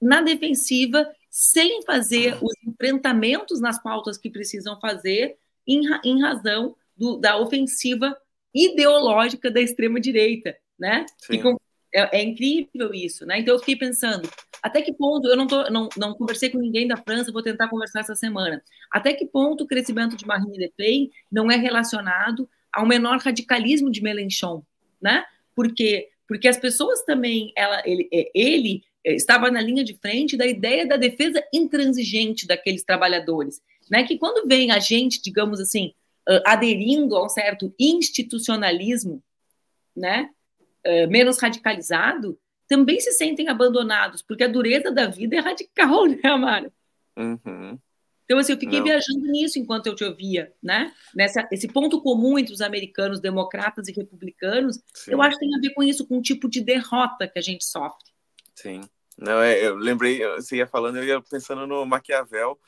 na 0.00 0.20
defensiva 0.20 1.10
sem 1.28 1.82
fazer 1.82 2.36
os 2.40 2.54
enfrentamentos 2.64 3.60
nas 3.60 3.82
pautas 3.82 4.16
que 4.16 4.30
precisam 4.30 4.78
fazer 4.78 5.36
em, 5.66 5.82
em 6.04 6.22
razão 6.22 6.76
do, 6.96 7.16
da 7.16 7.36
ofensiva 7.38 8.16
ideológica 8.54 9.50
da 9.50 9.60
extrema-direita, 9.60 10.56
né? 10.78 11.04
Com, 11.42 11.56
é, 11.94 12.18
é, 12.18 12.22
incrível 12.22 12.92
isso, 12.92 13.24
né? 13.24 13.38
Então 13.38 13.54
eu 13.54 13.60
fiquei 13.60 13.76
pensando, 13.76 14.28
até 14.62 14.82
que 14.82 14.92
ponto, 14.92 15.28
eu 15.28 15.36
não, 15.36 15.46
tô, 15.46 15.70
não, 15.70 15.88
não 15.96 16.14
conversei 16.14 16.50
com 16.50 16.58
ninguém 16.58 16.88
da 16.88 16.96
França, 16.96 17.30
vou 17.30 17.42
tentar 17.42 17.68
conversar 17.68 18.00
essa 18.00 18.16
semana, 18.16 18.60
até 18.90 19.12
que 19.12 19.24
ponto 19.24 19.64
o 19.64 19.66
crescimento 19.66 20.16
de 20.16 20.26
Marine 20.26 20.58
Le 20.58 20.72
Pen 20.76 21.10
não 21.30 21.50
é 21.50 21.56
relacionado 21.56 22.48
ao 22.72 22.84
menor 22.84 23.18
radicalismo 23.18 23.90
de 23.90 24.02
Mélenchon, 24.02 24.64
né? 25.00 25.24
Porque, 25.54 26.08
porque 26.26 26.48
as 26.48 26.58
pessoas 26.58 27.04
também, 27.04 27.52
ela, 27.56 27.80
ele, 27.86 28.08
é, 28.12 28.30
ele 28.34 28.82
é, 29.06 29.14
estava 29.14 29.50
na 29.50 29.60
linha 29.60 29.84
de 29.84 29.94
frente 29.94 30.36
da 30.36 30.46
ideia 30.46 30.86
da 30.86 30.96
defesa 30.96 31.42
intransigente 31.52 32.46
daqueles 32.46 32.82
trabalhadores, 32.82 33.60
né? 33.88 34.02
Que 34.02 34.18
quando 34.18 34.48
vem 34.48 34.72
a 34.72 34.80
gente, 34.80 35.22
digamos 35.22 35.60
assim, 35.60 35.92
uh, 36.28 36.42
aderindo 36.44 37.16
a 37.16 37.24
um 37.24 37.28
certo 37.28 37.72
institucionalismo, 37.78 39.22
né, 39.96 40.28
uh, 40.86 41.10
menos 41.10 41.38
radicalizado, 41.38 42.38
também 42.68 43.00
se 43.00 43.12
sentem 43.12 43.48
abandonados, 43.48 44.22
porque 44.22 44.44
a 44.44 44.48
dureza 44.48 44.90
da 44.90 45.06
vida 45.06 45.36
é 45.36 45.40
radical, 45.40 46.06
né, 46.06 46.20
Amaro? 46.24 46.72
Uhum. 47.16 47.78
Então, 48.24 48.38
assim, 48.38 48.52
eu 48.52 48.58
fiquei 48.58 48.78
Não. 48.78 48.86
viajando 48.86 49.26
nisso 49.26 49.58
enquanto 49.58 49.86
eu 49.86 49.94
te 49.94 50.02
ouvia, 50.02 50.52
né? 50.62 50.92
Nessa, 51.14 51.46
esse 51.52 51.68
ponto 51.68 52.00
comum 52.02 52.38
entre 52.38 52.54
os 52.54 52.62
americanos, 52.62 53.20
democratas 53.20 53.86
e 53.86 53.92
republicanos, 53.92 54.80
Sim. 54.94 55.12
eu 55.12 55.20
acho 55.20 55.38
que 55.38 55.44
tem 55.44 55.54
a 55.54 55.60
ver 55.60 55.74
com 55.74 55.82
isso, 55.82 56.06
com 56.06 56.18
o 56.18 56.22
tipo 56.22 56.48
de 56.48 56.62
derrota 56.62 57.28
que 57.28 57.38
a 57.38 57.42
gente 57.42 57.64
sofre. 57.64 58.10
Sim. 58.54 58.80
Não, 59.18 59.40
é, 59.42 59.66
eu 59.66 59.76
lembrei, 59.76 60.26
você 60.36 60.56
ia 60.56 60.66
falando, 60.66 60.96
eu 60.96 61.04
ia 61.04 61.20
pensando 61.20 61.66
no 61.66 61.84
Maquiavel, 61.84 62.58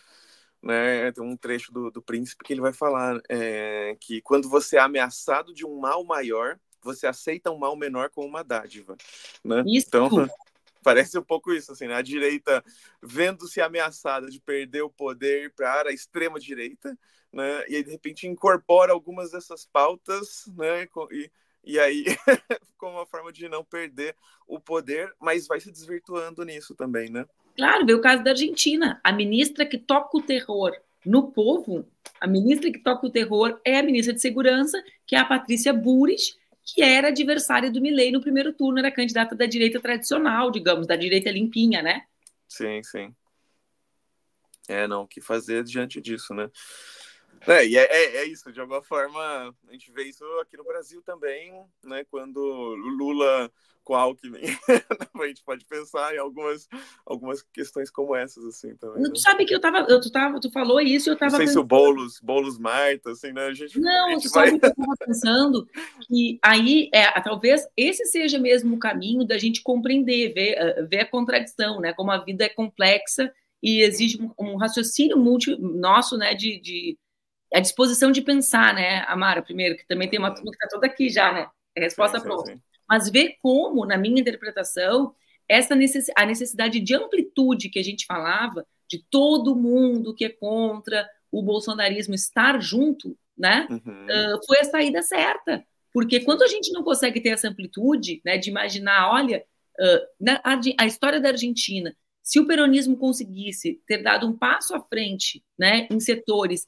né, 0.63 1.11
tem 1.13 1.25
um 1.25 1.37
trecho 1.37 1.73
do, 1.73 1.91
do 1.91 2.03
príncipe 2.03 2.45
que 2.45 2.53
ele 2.53 2.61
vai 2.61 2.73
falar 2.73 3.21
é, 3.29 3.97
que 4.01 4.21
quando 4.21 4.49
você 4.49 4.77
é 4.77 4.81
ameaçado 4.81 5.55
de 5.55 5.65
um 5.65 5.81
mal 5.81 6.05
maior, 6.05 6.59
você 6.87 7.07
aceita 7.07 7.51
um 7.51 7.59
mal 7.59 7.77
menor 7.77 8.11
com 8.11 8.25
uma 8.25 8.43
dádiva, 8.43 8.97
né? 9.45 9.63
Isso. 9.67 9.89
Então 9.89 10.09
parece 10.83 11.19
um 11.19 11.23
pouco 11.23 11.53
isso, 11.53 11.73
assim, 11.73 11.89
né? 11.89 11.95
a 11.95 12.03
direita 12.03 12.65
vendo-se 13.03 13.61
ameaçada 13.61 14.29
de 14.29 14.41
perder 14.41 14.83
o 14.83 14.91
poder 14.91 15.53
para 15.55 15.89
a 15.89 15.93
extrema 15.93 16.39
direita, 16.39 16.97
né? 17.33 17.65
E 17.69 17.77
aí, 17.77 17.83
de 17.83 17.91
repente 17.91 18.27
incorpora 18.27 18.93
algumas 18.93 19.33
dessas 19.33 19.67
pautas, 19.67 20.47
né? 20.57 20.87
E, 21.11 21.31
e 21.65 21.79
aí 21.79 22.05
como 22.79 22.99
uma 22.99 23.07
forma 23.07 23.33
de 23.33 23.49
não 23.49 23.65
perder 23.65 24.15
o 24.47 24.61
poder, 24.61 25.13
mas 25.21 25.47
vai 25.47 25.61
se 25.61 25.73
desvirtuando 25.73 26.45
nisso 26.45 26.75
também, 26.75 27.11
né? 27.11 27.27
Claro, 27.57 27.85
veio 27.85 27.99
o 27.99 28.03
caso 28.03 28.23
da 28.23 28.31
Argentina. 28.31 29.01
A 29.03 29.13
ministra 29.13 29.67
que 29.67 29.79
toca 29.79 30.17
o 30.17 30.23
terror 30.23 30.73
no 31.05 31.31
povo 31.31 31.87
A 32.21 32.27
ministra 32.27 32.71
que 32.71 32.81
toca 32.81 33.07
o 33.07 33.11
terror 33.11 33.61
é 33.65 33.79
a 33.79 33.83
ministra 33.83 34.13
de 34.13 34.21
Segurança, 34.21 34.83
que 35.07 35.15
é 35.15 35.19
a 35.19 35.25
Patrícia 35.25 35.73
Burris, 35.73 36.37
que 36.67 36.83
era 36.83 37.09
adversária 37.09 37.71
do 37.71 37.81
Milley 37.81 38.11
no 38.11 38.21
primeiro 38.21 38.53
turno, 38.53 38.81
era 38.81 38.91
candidata 38.91 39.37
da 39.37 39.47
direita 39.47 39.81
tradicional, 39.81 40.51
digamos, 40.51 40.87
da 40.87 40.97
direita 40.97 41.31
limpinha, 41.31 41.81
né? 41.81 42.03
Sim, 42.49 42.83
sim. 42.83 43.15
É, 44.69 44.89
não, 44.89 45.03
o 45.03 45.07
que 45.07 45.21
fazer 45.21 45.63
diante 45.63 46.01
disso, 46.01 46.35
né? 46.35 46.51
É, 47.47 47.67
e 47.67 47.77
é, 47.77 47.85
é, 47.85 48.17
é, 48.17 48.25
isso, 48.25 48.53
de 48.53 48.61
alguma 48.61 48.83
forma, 48.83 49.55
a 49.69 49.73
gente 49.73 49.93
vê 49.93 50.05
isso 50.05 50.25
aqui 50.41 50.57
no 50.57 50.65
Brasil 50.65 51.01
também, 51.03 51.53
né? 51.85 52.05
Quando 52.11 52.41
Lula 52.41 53.51
com 53.85 53.95
Alckmin, 53.95 54.41
a 55.15 55.27
gente 55.29 55.45
pode 55.45 55.65
pensar 55.65 56.13
em 56.13 56.19
algumas, 56.19 56.69
algumas 57.07 57.41
questões 57.41 57.89
como 57.89 58.17
essas, 58.17 58.45
assim, 58.45 58.75
também. 58.75 59.01
Né? 59.01 59.11
Tu 59.15 59.21
sabe 59.21 59.45
que 59.45 59.55
eu 59.55 59.61
tava, 59.61 59.87
eu, 59.89 60.01
tu, 60.01 60.11
tava, 60.11 60.41
tu 60.41 60.51
falou 60.51 60.81
isso, 60.81 61.09
eu 61.09 61.17
tava 61.17 61.31
Não 61.31 61.37
sei 61.37 61.47
pensando... 61.47 61.61
se 61.61 61.65
o 61.65 61.65
Boulos, 61.65 62.21
Boulos 62.21 62.59
Marta, 62.59 63.13
assim, 63.13 63.31
né? 63.33 63.47
A 63.47 63.55
gente, 63.55 63.79
Não, 63.79 64.09
a 64.09 64.11
gente 64.11 64.29
vai... 64.31 64.51
vai... 64.51 64.59
que 64.59 64.67
eu 64.67 64.75
tava 64.75 64.97
pensando 65.07 65.69
que 66.09 66.37
aí, 66.43 66.91
é, 66.93 67.09
talvez 67.21 67.65
esse 67.77 68.07
seja 68.07 68.41
mesmo 68.41 68.75
o 68.75 68.79
caminho 68.79 69.25
da 69.25 69.39
gente 69.39 69.63
compreender, 69.63 70.35
ver, 70.35 70.89
ver 70.89 71.01
a 71.03 71.09
contradição, 71.09 71.81
né? 71.81 71.93
Como 71.93 72.11
a 72.11 72.19
vida 72.19 72.45
é 72.45 72.49
complexa 72.49 73.33
e 73.63 73.83
exige 73.83 74.21
um, 74.21 74.33
um 74.37 74.57
raciocínio 74.57 75.17
multi, 75.17 75.57
nosso, 75.61 76.17
né, 76.17 76.35
de, 76.35 76.61
de 76.61 76.99
a 77.55 77.61
disposição 77.61 78.11
de 78.11 78.23
pensar, 78.23 78.75
né, 78.75 79.05
Amara, 79.09 79.43
primeiro, 79.43 79.77
que 79.77 79.87
também 79.87 80.09
tem 80.09 80.19
uma 80.19 80.35
turma 80.35 80.51
que 80.51 80.57
está 80.57 80.69
toda 80.69 80.87
aqui 80.87 81.09
já, 81.09 81.33
né? 81.33 81.49
É 81.75 81.81
resposta 81.81 82.19
sim, 82.19 82.25
pronta. 82.25 82.53
Sim. 82.53 82.61
Mas 82.89 83.11
ver 83.11 83.37
como, 83.43 83.85
na 83.85 83.97
minha 83.97 84.21
interpretação, 84.21 85.15
essa 85.49 85.75
necess, 85.75 86.11
a 86.17 86.25
necessidade 86.25 86.81
de 86.81 86.95
amplitude 86.95 87.69
que 87.69 87.79
a 87.79 87.85
gente 87.85 88.07
falava, 88.07 88.67
de 88.89 89.05
todo 89.11 89.57
mundo 89.57 90.15
que 90.15 90.25
é 90.25 90.29
contra 90.29 91.09
o 91.31 91.43
bolsonarismo 91.43 92.15
estar 92.15 92.61
junto, 92.61 93.17
né, 93.37 93.67
uhum. 93.71 93.77
uh, 93.79 94.47
foi 94.47 94.61
a 94.61 94.65
saída 94.65 95.03
certa. 95.03 95.65
Porque 95.93 96.21
quando 96.21 96.43
a 96.43 96.47
gente 96.47 96.73
não 96.73 96.83
consegue 96.83 97.21
ter 97.21 97.31
essa 97.31 97.49
amplitude, 97.49 98.21
né, 98.25 98.39
de 98.39 98.51
imaginar, 98.51 99.11
olha, 99.11 99.45
uh, 99.81 100.07
na, 100.21 100.41
a, 100.45 100.61
a 100.79 100.87
história 100.87 101.21
da 101.21 101.31
Argentina, 101.31 101.95
se 102.23 102.41
o 102.41 102.47
peronismo 102.47 102.97
conseguisse 102.97 103.81
ter 103.87 104.03
dado 104.03 104.27
um 104.27 104.37
passo 104.37 104.75
à 104.75 104.81
frente, 104.81 105.45
né, 105.59 105.87
em 105.91 106.01
setores 106.01 106.67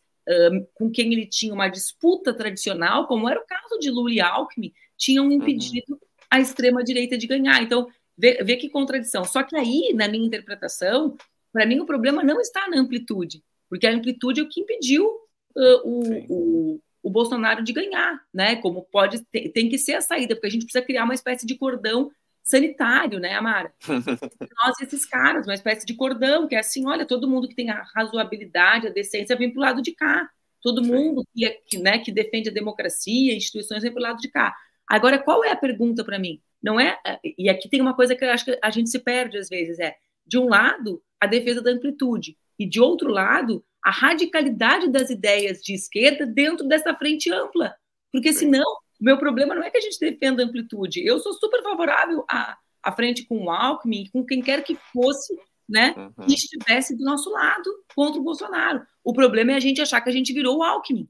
com 0.74 0.90
quem 0.90 1.12
ele 1.12 1.26
tinha 1.26 1.54
uma 1.54 1.68
disputa 1.68 2.34
tradicional, 2.34 3.06
como 3.06 3.28
era 3.28 3.40
o 3.40 3.46
caso 3.46 3.78
de 3.78 3.90
Lula 3.90 4.12
e 4.12 4.20
Alckmin, 4.20 4.72
tinham 4.96 5.26
uhum. 5.26 5.32
impedido 5.32 5.94
uhum. 5.94 5.98
a 6.30 6.40
extrema-direita 6.40 7.16
de 7.16 7.26
ganhar. 7.26 7.62
Então, 7.62 7.88
vê, 8.16 8.42
vê, 8.44 8.56
que 8.56 8.68
contradição. 8.68 9.24
Só 9.24 9.42
que 9.42 9.56
aí, 9.56 9.92
na 9.94 10.08
minha 10.08 10.26
interpretação, 10.26 11.16
para 11.52 11.64
mim 11.64 11.80
o 11.80 11.86
problema 11.86 12.22
não 12.22 12.40
está 12.40 12.68
na 12.68 12.78
amplitude, 12.78 13.42
porque 13.70 13.86
a 13.86 13.92
amplitude 13.92 14.40
é 14.40 14.42
o 14.42 14.48
que 14.48 14.60
impediu 14.60 15.06
uh, 15.06 15.80
o, 15.84 16.24
o, 16.28 16.80
o, 17.02 17.10
Bolsonaro 17.10 17.62
de 17.64 17.72
ganhar, 17.72 18.20
né? 18.32 18.56
Como 18.56 18.82
pode 18.82 19.24
ter, 19.26 19.48
tem 19.50 19.68
que 19.68 19.78
ser 19.78 19.94
a 19.94 20.00
saída, 20.00 20.34
porque 20.34 20.48
a 20.48 20.50
gente 20.50 20.64
precisa 20.64 20.84
criar 20.84 21.04
uma 21.04 21.14
espécie 21.14 21.46
de 21.46 21.56
cordão 21.56 22.10
sanitário, 22.48 23.20
né, 23.20 23.34
Amara? 23.34 23.72
Nós, 24.64 24.80
esses 24.80 25.04
caras, 25.04 25.46
uma 25.46 25.54
espécie 25.54 25.84
de 25.84 25.94
cordão, 25.94 26.48
que 26.48 26.54
é 26.54 26.60
assim, 26.60 26.86
olha, 26.86 27.04
todo 27.04 27.28
mundo 27.28 27.46
que 27.46 27.54
tem 27.54 27.68
a 27.68 27.82
razoabilidade, 27.94 28.86
a 28.86 28.90
decência, 28.90 29.36
vem 29.36 29.52
para 29.52 29.60
o 29.60 29.62
lado 29.62 29.82
de 29.82 29.92
cá. 29.92 30.28
Todo 30.62 30.82
Sim. 30.82 30.92
mundo 30.92 31.24
que, 31.34 31.44
é, 31.44 31.58
que, 31.66 31.78
né, 31.78 31.98
que 31.98 32.10
defende 32.10 32.48
a 32.48 32.52
democracia, 32.52 33.36
instituições, 33.36 33.82
vem 33.82 33.92
para 33.92 34.00
o 34.00 34.02
lado 34.02 34.18
de 34.18 34.28
cá. 34.28 34.56
Agora, 34.88 35.18
qual 35.18 35.44
é 35.44 35.50
a 35.50 35.56
pergunta 35.56 36.02
para 36.02 36.18
mim? 36.18 36.40
Não 36.62 36.80
é. 36.80 36.98
E 37.36 37.50
aqui 37.50 37.68
tem 37.68 37.82
uma 37.82 37.94
coisa 37.94 38.16
que 38.16 38.24
eu 38.24 38.30
acho 38.30 38.46
que 38.46 38.58
a 38.62 38.70
gente 38.70 38.88
se 38.88 38.98
perde 38.98 39.36
às 39.36 39.48
vezes: 39.48 39.78
é, 39.78 39.94
de 40.26 40.38
um 40.38 40.48
lado, 40.48 41.02
a 41.20 41.26
defesa 41.26 41.60
da 41.62 41.70
amplitude, 41.70 42.36
e 42.58 42.66
de 42.66 42.80
outro 42.80 43.10
lado, 43.10 43.62
a 43.84 43.90
radicalidade 43.90 44.90
das 44.90 45.10
ideias 45.10 45.62
de 45.62 45.74
esquerda 45.74 46.26
dentro 46.26 46.66
dessa 46.66 46.94
frente 46.94 47.30
ampla. 47.30 47.76
Porque 48.10 48.32
senão 48.32 48.64
o 49.00 49.04
meu 49.04 49.18
problema 49.18 49.54
não 49.54 49.62
é 49.62 49.70
que 49.70 49.78
a 49.78 49.80
gente 49.80 49.98
defenda 49.98 50.42
a 50.42 50.46
amplitude. 50.46 51.04
Eu 51.04 51.18
sou 51.18 51.32
super 51.34 51.62
favorável 51.62 52.24
à, 52.28 52.56
à 52.82 52.92
frente 52.92 53.24
com 53.24 53.44
o 53.44 53.50
Alckmin, 53.50 54.08
com 54.12 54.24
quem 54.24 54.42
quer 54.42 54.62
que 54.62 54.74
fosse, 54.92 55.38
né, 55.68 55.94
uhum. 55.96 56.26
que 56.26 56.34
estivesse 56.34 56.96
do 56.96 57.04
nosso 57.04 57.30
lado 57.30 57.70
contra 57.94 58.20
o 58.20 58.24
Bolsonaro. 58.24 58.82
O 59.04 59.12
problema 59.12 59.52
é 59.52 59.54
a 59.56 59.60
gente 59.60 59.80
achar 59.80 60.00
que 60.00 60.08
a 60.08 60.12
gente 60.12 60.32
virou 60.32 60.58
o 60.58 60.62
Alckmin. 60.62 61.08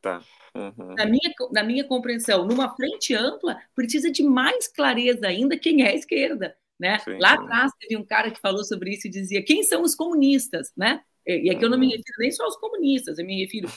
Tá. 0.00 0.20
Uhum. 0.54 0.94
Na, 0.96 1.06
minha, 1.06 1.32
na 1.52 1.62
minha 1.62 1.84
compreensão, 1.84 2.44
numa 2.44 2.74
frente 2.74 3.14
ampla, 3.14 3.56
precisa 3.74 4.10
de 4.10 4.22
mais 4.22 4.68
clareza 4.68 5.26
ainda 5.26 5.56
quem 5.56 5.82
é 5.82 5.90
a 5.90 5.94
esquerda. 5.94 6.56
Né? 6.78 6.98
Sim, 6.98 7.18
Lá 7.18 7.34
atrás 7.34 7.70
teve 7.78 7.96
um 7.96 8.04
cara 8.04 8.30
que 8.30 8.40
falou 8.40 8.64
sobre 8.64 8.90
isso 8.90 9.06
e 9.06 9.10
dizia 9.10 9.44
quem 9.44 9.62
são 9.62 9.82
os 9.82 9.94
comunistas, 9.94 10.72
né? 10.76 11.00
E 11.26 11.50
aqui 11.50 11.64
eu 11.64 11.70
não 11.70 11.78
me 11.78 11.86
uhum. 11.86 11.92
refiro 11.92 12.18
nem 12.18 12.30
só 12.32 12.44
aos 12.44 12.56
comunistas, 12.56 13.18
eu 13.18 13.24
me 13.24 13.40
refiro 13.40 13.68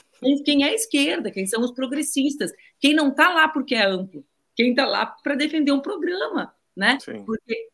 quem 0.44 0.64
é 0.64 0.70
a 0.70 0.74
esquerda, 0.74 1.30
quem 1.30 1.46
são 1.46 1.62
os 1.62 1.72
progressistas, 1.72 2.52
quem 2.80 2.94
não 2.94 3.10
está 3.10 3.34
lá 3.34 3.48
porque 3.48 3.76
é 3.76 3.86
amplo, 3.86 4.26
quem 4.56 4.72
está 4.72 4.86
lá 4.86 5.06
para 5.06 5.36
defender 5.36 5.72
um 5.72 5.82
programa, 5.82 6.54
né? 6.76 6.98
Sim. 7.00 7.24
Porque 7.24 7.70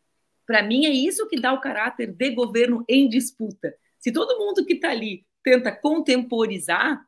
para 0.46 0.62
mim 0.62 0.86
é 0.86 0.90
isso 0.90 1.28
que 1.28 1.40
dá 1.40 1.54
o 1.54 1.62
caráter 1.62 2.12
de 2.12 2.30
governo 2.32 2.84
em 2.88 3.08
disputa. 3.08 3.74
Se 3.98 4.12
todo 4.12 4.38
mundo 4.38 4.66
que 4.66 4.74
está 4.74 4.90
ali 4.90 5.26
tenta 5.42 5.72
contemporizar, 5.72 7.02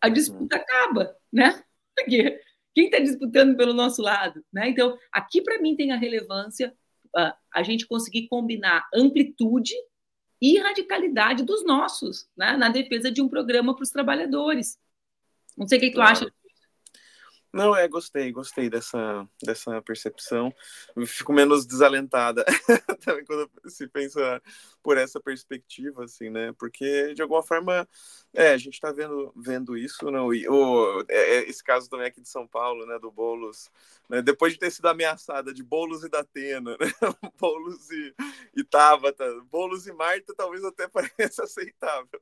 a 0.00 0.06
uhum. 0.06 0.12
disputa 0.12 0.56
uhum. 0.56 0.62
acaba, 0.62 1.16
né? 1.32 1.64
Porque 1.96 2.38
quem 2.74 2.86
está 2.86 2.98
disputando 2.98 3.56
pelo 3.56 3.72
nosso 3.72 4.02
lado, 4.02 4.44
né? 4.52 4.68
Então 4.68 4.96
aqui 5.10 5.40
para 5.40 5.60
mim 5.60 5.74
tem 5.74 5.90
a 5.90 5.96
relevância 5.96 6.74
uh, 7.16 7.32
a 7.54 7.62
gente 7.62 7.86
conseguir 7.86 8.28
combinar 8.28 8.86
amplitude 8.94 9.74
e 10.40 10.58
radicalidade 10.58 11.44
dos 11.44 11.64
nossos, 11.64 12.28
né, 12.36 12.56
na 12.56 12.68
defesa 12.68 13.10
de 13.10 13.20
um 13.20 13.28
programa 13.28 13.74
para 13.74 13.82
os 13.82 13.90
trabalhadores. 13.90 14.78
Não 15.56 15.68
sei 15.68 15.78
o 15.78 15.80
que, 15.80 15.90
claro. 15.90 16.18
tu 16.18 16.24
acha. 16.24 16.34
Não, 17.52 17.74
é, 17.74 17.88
gostei, 17.88 18.30
gostei 18.30 18.70
dessa, 18.70 19.28
dessa 19.42 19.82
percepção. 19.82 20.54
Fico 21.06 21.32
menos 21.32 21.66
desalentada 21.66 22.44
também 23.04 23.24
quando 23.24 23.50
se 23.66 23.88
pensa 23.88 24.40
por 24.82 24.96
essa 24.96 25.20
perspectiva, 25.20 26.04
assim, 26.04 26.30
né? 26.30 26.54
Porque, 26.58 27.12
de 27.12 27.22
alguma 27.22 27.42
forma, 27.42 27.88
é, 28.32 28.52
a 28.52 28.56
gente 28.56 28.74
está 28.74 28.92
vendo, 28.92 29.32
vendo 29.36 29.76
isso, 29.76 30.10
não? 30.10 30.32
E, 30.32 30.48
o, 30.48 31.04
é, 31.08 31.38
é, 31.38 31.50
esse 31.50 31.62
caso 31.62 31.90
também 31.90 32.06
aqui 32.06 32.20
de 32.20 32.28
São 32.28 32.46
Paulo, 32.46 32.86
né? 32.86 32.98
Do 33.00 33.10
Boulos, 33.10 33.68
né, 34.08 34.22
depois 34.22 34.52
de 34.52 34.58
ter 34.58 34.70
sido 34.70 34.86
ameaçada 34.86 35.52
de 35.52 35.62
Boulos 35.62 36.04
e 36.04 36.08
da 36.08 36.20
Atena, 36.20 36.76
né? 36.80 36.92
Boulos 37.38 37.90
e, 37.90 38.14
e 38.56 38.64
Tabata, 38.64 39.24
Boulos 39.50 39.86
e 39.86 39.92
Marta 39.92 40.32
talvez 40.36 40.64
até 40.64 40.86
pareça 40.88 41.44
aceitável. 41.44 42.20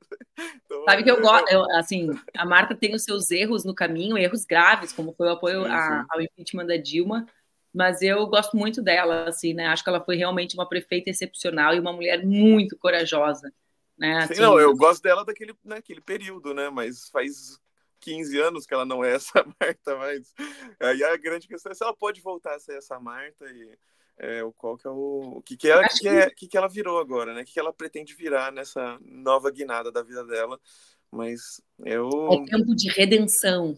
Então, 0.65 0.83
Sabe 0.85 1.03
que 1.03 1.11
eu 1.11 1.21
gosto, 1.21 1.47
assim, 1.73 2.09
a 2.35 2.45
Marta 2.45 2.75
tem 2.75 2.95
os 2.95 3.03
seus 3.03 3.29
erros 3.31 3.63
no 3.63 3.75
caminho, 3.75 4.17
erros 4.17 4.45
graves, 4.45 4.91
como 4.91 5.13
foi 5.19 5.27
o 5.27 5.31
apoio 5.31 5.63
sim, 5.63 5.67
sim. 5.67 5.73
A, 5.73 6.05
ao 6.11 6.21
impeachment 6.21 6.65
da 6.65 6.77
Dilma, 6.77 7.27
mas 7.73 8.01
eu 8.01 8.25
gosto 8.27 8.55
muito 8.55 8.81
dela, 8.81 9.27
assim, 9.27 9.53
né? 9.53 9.67
Acho 9.67 9.83
que 9.83 9.89
ela 9.89 9.99
foi 9.99 10.15
realmente 10.15 10.55
uma 10.55 10.67
prefeita 10.67 11.09
excepcional 11.09 11.75
e 11.75 11.79
uma 11.79 11.91
mulher 11.91 12.25
muito 12.25 12.77
corajosa, 12.77 13.51
né? 13.97 14.19
Assim, 14.19 14.35
Sim, 14.35 14.41
não, 14.41 14.57
eu 14.57 14.73
gosto 14.73 15.03
dela 15.03 15.25
daquele 15.25 15.53
naquele 15.61 15.99
período, 15.99 16.53
né? 16.53 16.69
Mas 16.69 17.09
faz 17.09 17.59
15 17.99 18.39
anos 18.39 18.65
que 18.65 18.73
ela 18.73 18.85
não 18.85 19.03
é 19.03 19.13
essa 19.15 19.43
Marta, 19.59 19.97
mas 19.97 20.33
aí 20.79 21.03
a 21.03 21.17
grande 21.17 21.49
questão 21.49 21.73
é 21.73 21.75
se 21.75 21.83
ela 21.83 21.93
pode 21.93 22.21
voltar 22.21 22.55
a 22.55 22.59
ser 22.59 22.77
essa 22.77 22.97
Marta 22.97 23.45
e 23.51 23.77
é, 24.17 24.41
o 24.41 24.53
qual 24.53 24.77
que 24.77 24.87
é 24.87 24.89
o, 24.89 25.33
o 25.35 25.41
que 25.41 25.57
que, 25.57 25.69
ela, 25.69 25.85
que, 25.89 25.99
que, 25.99 26.07
é, 26.07 26.29
que, 26.29 26.47
que 26.47 26.57
ela 26.57 26.69
virou 26.69 26.97
agora, 26.97 27.33
né? 27.33 27.41
O 27.41 27.45
que, 27.45 27.51
que 27.51 27.59
ela 27.59 27.73
pretende 27.73 28.15
virar 28.15 28.53
nessa 28.53 28.97
nova 29.01 29.51
guinada 29.51 29.91
da 29.91 30.01
vida 30.01 30.23
dela? 30.23 30.57
Mas 31.11 31.61
eu 31.83 32.09
é 32.31 32.45
tempo 32.45 32.73
de 32.73 32.89
redenção 32.89 33.77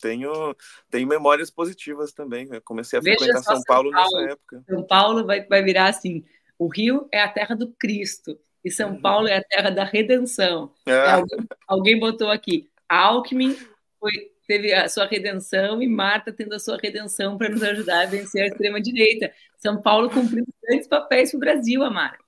tenho, 0.00 0.54
tenho 0.90 1.06
memórias 1.06 1.50
positivas 1.50 2.12
também. 2.12 2.48
Eu 2.50 2.62
comecei 2.62 2.98
a 2.98 3.02
Veja 3.02 3.18
frequentar 3.18 3.42
São, 3.42 3.56
São 3.56 3.64
Paulo, 3.64 3.90
Paulo, 3.90 4.10
nessa 4.10 4.32
época. 4.32 4.64
São 4.68 4.86
Paulo 4.86 5.26
vai, 5.26 5.44
vai 5.46 5.62
virar 5.62 5.88
assim: 5.88 6.24
o 6.58 6.68
Rio 6.68 7.08
é 7.12 7.20
a 7.20 7.28
terra 7.28 7.54
do 7.54 7.68
Cristo 7.72 8.38
e 8.64 8.70
São 8.70 8.92
uhum. 8.92 9.00
Paulo 9.00 9.28
é 9.28 9.36
a 9.36 9.44
terra 9.44 9.70
da 9.70 9.84
redenção. 9.84 10.72
É. 10.86 10.92
É, 10.92 11.10
alguém, 11.10 11.38
alguém, 11.66 11.98
botou 11.98 12.30
aqui: 12.30 12.68
Alckmin 12.88 13.56
foi, 13.98 14.12
teve 14.46 14.72
a 14.72 14.88
sua 14.88 15.06
redenção 15.06 15.82
e 15.82 15.88
Marta 15.88 16.32
tendo 16.32 16.54
a 16.54 16.58
sua 16.58 16.76
redenção 16.76 17.36
para 17.36 17.48
nos 17.48 17.62
ajudar 17.62 18.02
a 18.02 18.06
vencer 18.06 18.42
a 18.42 18.46
extrema-direita. 18.46 19.32
São 19.58 19.80
Paulo 19.80 20.10
cumprindo 20.10 20.52
grandes 20.62 20.86
papéis 20.86 21.30
para 21.30 21.36
o 21.36 21.40
Brasil, 21.40 21.82
Amara. 21.82 22.18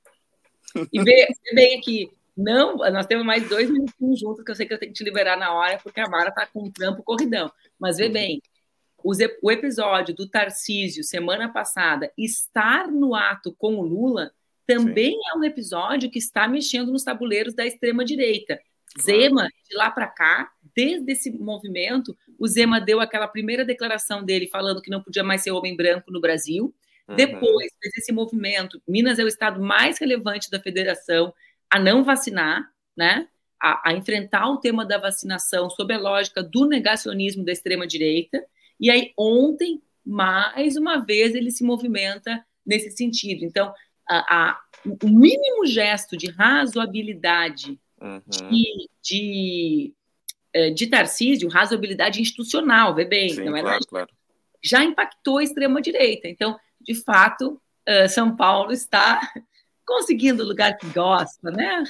E 0.93 1.03
vê, 1.03 1.27
bem 1.53 1.79
aqui, 1.79 2.11
não, 2.41 2.77
nós 2.77 3.07
temos 3.07 3.25
mais 3.25 3.49
dois 3.49 3.71
minutinhos 3.71 4.19
juntos, 4.19 4.45
que 4.45 4.51
eu 4.51 4.55
sei 4.55 4.67
que 4.67 4.75
eu 4.75 4.79
tenho 4.79 4.93
que 4.93 4.99
te 4.99 5.05
liberar 5.05 5.37
na 5.37 5.53
hora, 5.53 5.79
porque 5.83 6.01
a 6.01 6.09
Mara 6.09 6.31
tá 6.31 6.47
com 6.47 6.65
um 6.65 6.71
trampo 6.71 7.03
corridão. 7.03 7.51
Mas 7.79 7.99
vê 7.99 8.09
bem, 8.09 8.41
o 9.03 9.51
episódio 9.51 10.15
do 10.15 10.29
Tarcísio, 10.29 11.05
semana 11.05 11.53
passada, 11.53 12.13
estar 12.17 12.89
no 12.89 13.15
ato 13.15 13.55
com 13.59 13.77
o 13.77 13.83
Lula, 13.83 14.33
também 14.67 15.13
Sim. 15.13 15.21
é 15.33 15.39
um 15.39 15.45
episódio 15.45 16.11
que 16.11 16.19
está 16.19 16.47
mexendo 16.47 16.93
nos 16.93 17.05
tabuleiros 17.05 17.55
da 17.55 17.67
extrema-direita. 17.67 18.61
Zema, 19.01 19.49
de 19.69 19.77
lá 19.77 19.91
para 19.91 20.07
cá, 20.07 20.51
desde 20.75 21.13
esse 21.13 21.31
movimento, 21.31 22.17
o 22.39 22.47
Zema 22.47 22.81
deu 22.81 23.01
aquela 23.01 23.29
primeira 23.29 23.65
declaração 23.65 24.25
dele 24.25 24.49
falando 24.49 24.83
que 24.83 24.91
não 24.91 25.03
podia 25.03 25.23
mais 25.23 25.43
ser 25.43 25.53
homem 25.53 25.77
branco 25.77 26.11
no 26.11 26.21
Brasil. 26.21 26.75
Uhum. 27.09 27.17
Depois 27.17 27.73
fez 27.81 27.95
esse 27.99 28.13
movimento. 28.13 28.81
Minas 28.87 29.19
é 29.19 29.25
o 29.25 29.29
estado 29.29 29.61
mais 29.61 29.99
relevante 29.99 30.51
da 30.51 30.61
federação 30.61 31.33
a 31.71 31.79
não 31.79 32.03
vacinar, 32.03 32.69
né? 32.97 33.29
a, 33.61 33.91
a 33.91 33.93
enfrentar 33.93 34.49
o 34.49 34.57
tema 34.57 34.85
da 34.85 34.97
vacinação 34.97 35.69
sob 35.69 35.93
a 35.93 35.99
lógica 35.99 36.43
do 36.43 36.67
negacionismo 36.67 37.45
da 37.45 37.53
extrema-direita. 37.53 38.43
E 38.81 38.91
aí, 38.91 39.13
ontem, 39.17 39.83
mais 40.05 40.77
uma 40.77 40.99
vez, 40.99 41.35
ele 41.35 41.51
se 41.51 41.63
movimenta 41.63 42.45
nesse 42.65 42.91
sentido. 42.91 43.45
Então, 43.45 43.73
a, 44.09 44.51
a, 44.51 44.61
o 45.05 45.09
mínimo 45.09 45.67
gesto 45.67 46.17
de 46.17 46.31
razoabilidade 46.31 47.79
uhum. 48.01 48.23
de, 48.51 48.89
de, 49.03 49.95
eh, 50.55 50.71
de 50.71 50.87
Tarcísio, 50.87 51.49
razoabilidade 51.51 52.21
institucional, 52.21 52.95
vê 52.95 53.05
bem, 53.05 53.29
Sim, 53.29 53.45
não 53.45 53.57
é 53.57 53.61
claro, 53.61 53.87
claro. 53.87 54.11
já 54.63 54.83
impactou 54.83 55.39
a 55.39 55.45
extrema-direita. 55.45 56.27
Então, 56.29 56.59
de 56.81 56.95
fato, 56.95 57.61
eh, 57.85 58.09
São 58.09 58.35
Paulo 58.35 58.73
está 58.73 59.21
conseguindo 59.91 60.45
o 60.45 60.47
lugar 60.47 60.77
que 60.79 60.87
gosta, 60.91 61.51
né? 61.51 61.83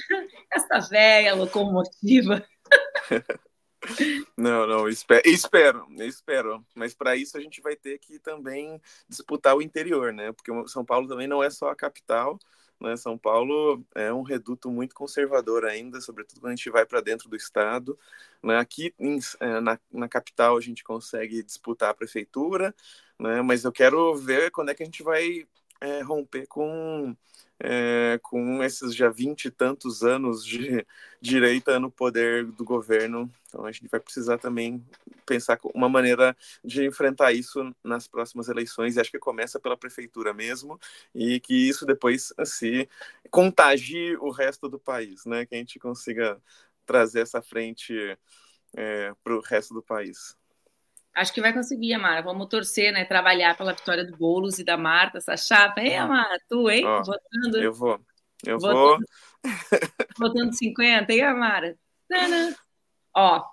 Essa 0.51 0.79
velha 0.89 1.35
locomotiva. 1.35 2.43
Não, 4.37 4.67
não, 4.67 4.87
espero, 4.87 5.21
espero, 5.25 5.87
espero. 5.99 6.65
Mas 6.75 6.93
para 6.93 7.15
isso 7.15 7.37
a 7.37 7.41
gente 7.41 7.61
vai 7.61 7.75
ter 7.75 7.99
que 7.99 8.17
também 8.19 8.81
disputar 9.07 9.55
o 9.55 9.61
interior, 9.61 10.13
né? 10.13 10.31
Porque 10.31 10.51
São 10.67 10.83
Paulo 10.85 11.07
também 11.07 11.27
não 11.27 11.43
é 11.43 11.49
só 11.49 11.69
a 11.69 11.75
capital, 11.75 12.39
né? 12.79 12.95
São 12.95 13.17
Paulo 13.17 13.83
é 13.95 14.11
um 14.11 14.23
reduto 14.23 14.69
muito 14.69 14.95
conservador 14.95 15.65
ainda, 15.65 16.01
sobretudo 16.01 16.41
quando 16.41 16.53
a 16.53 16.55
gente 16.55 16.69
vai 16.69 16.85
para 16.85 17.01
dentro 17.01 17.29
do 17.29 17.35
estado. 17.35 17.97
Né? 18.43 18.57
Aqui 18.57 18.93
em, 18.99 19.19
é, 19.39 19.59
na, 19.59 19.79
na 19.91 20.07
capital 20.07 20.57
a 20.57 20.61
gente 20.61 20.83
consegue 20.83 21.43
disputar 21.43 21.89
a 21.89 21.95
prefeitura, 21.95 22.73
né? 23.19 23.41
Mas 23.41 23.63
eu 23.63 23.71
quero 23.71 24.15
ver 24.15 24.51
quando 24.51 24.69
é 24.69 24.75
que 24.75 24.83
a 24.83 24.85
gente 24.85 25.03
vai 25.03 25.47
é, 25.81 26.01
romper 26.01 26.47
com 26.47 27.15
é, 27.63 28.19
com 28.23 28.63
esses 28.63 28.95
já 28.95 29.09
vinte 29.09 29.45
e 29.45 29.51
tantos 29.51 30.03
anos 30.03 30.43
de 30.45 30.85
direita 31.21 31.79
no 31.79 31.91
poder 31.91 32.45
do 32.45 32.63
governo. 32.65 33.31
Então 33.47 33.65
a 33.65 33.71
gente 33.71 33.87
vai 33.87 33.99
precisar 33.99 34.37
também 34.39 34.83
pensar 35.25 35.59
uma 35.75 35.87
maneira 35.89 36.35
de 36.63 36.85
enfrentar 36.85 37.33
isso 37.33 37.73
nas 37.83 38.07
próximas 38.07 38.49
eleições. 38.49 38.95
E 38.95 38.99
acho 38.99 39.11
que 39.11 39.19
começa 39.19 39.59
pela 39.59 39.77
prefeitura 39.77 40.33
mesmo 40.33 40.79
e 41.13 41.39
que 41.39 41.53
isso 41.53 41.85
depois 41.85 42.33
se 42.45 42.89
contagie 43.29 44.17
o 44.17 44.31
resto 44.31 44.67
do 44.69 44.79
país, 44.79 45.25
né? 45.25 45.45
Que 45.45 45.55
a 45.55 45.57
gente 45.59 45.79
consiga 45.79 46.41
trazer 46.85 47.21
essa 47.21 47.41
frente 47.41 47.93
é, 48.75 49.13
para 49.23 49.35
o 49.35 49.41
resto 49.41 49.73
do 49.73 49.83
país. 49.83 50.35
Acho 51.13 51.33
que 51.33 51.41
vai 51.41 51.53
conseguir, 51.53 51.93
Amara. 51.93 52.21
Vamos 52.21 52.47
torcer, 52.47 52.93
né? 52.93 53.03
Trabalhar 53.03 53.57
pela 53.57 53.73
vitória 53.73 54.05
do 54.05 54.15
Boulos 54.15 54.59
e 54.59 54.63
da 54.63 54.77
Marta, 54.77 55.17
essa 55.17 55.35
chapa. 55.35 55.81
Hein, 55.81 55.97
Amara? 55.97 56.39
Tu, 56.47 56.69
hein? 56.69 56.85
Ó, 56.85 57.03
votando. 57.03 57.57
Eu 57.57 57.73
vou. 57.73 57.99
Eu 58.45 58.59
vou. 58.59 58.97
Votando 60.17 60.53
50, 60.53 61.11
hein, 61.11 61.21
Amara? 61.21 61.75
Tana. 62.07 62.55
Ó, 63.15 63.43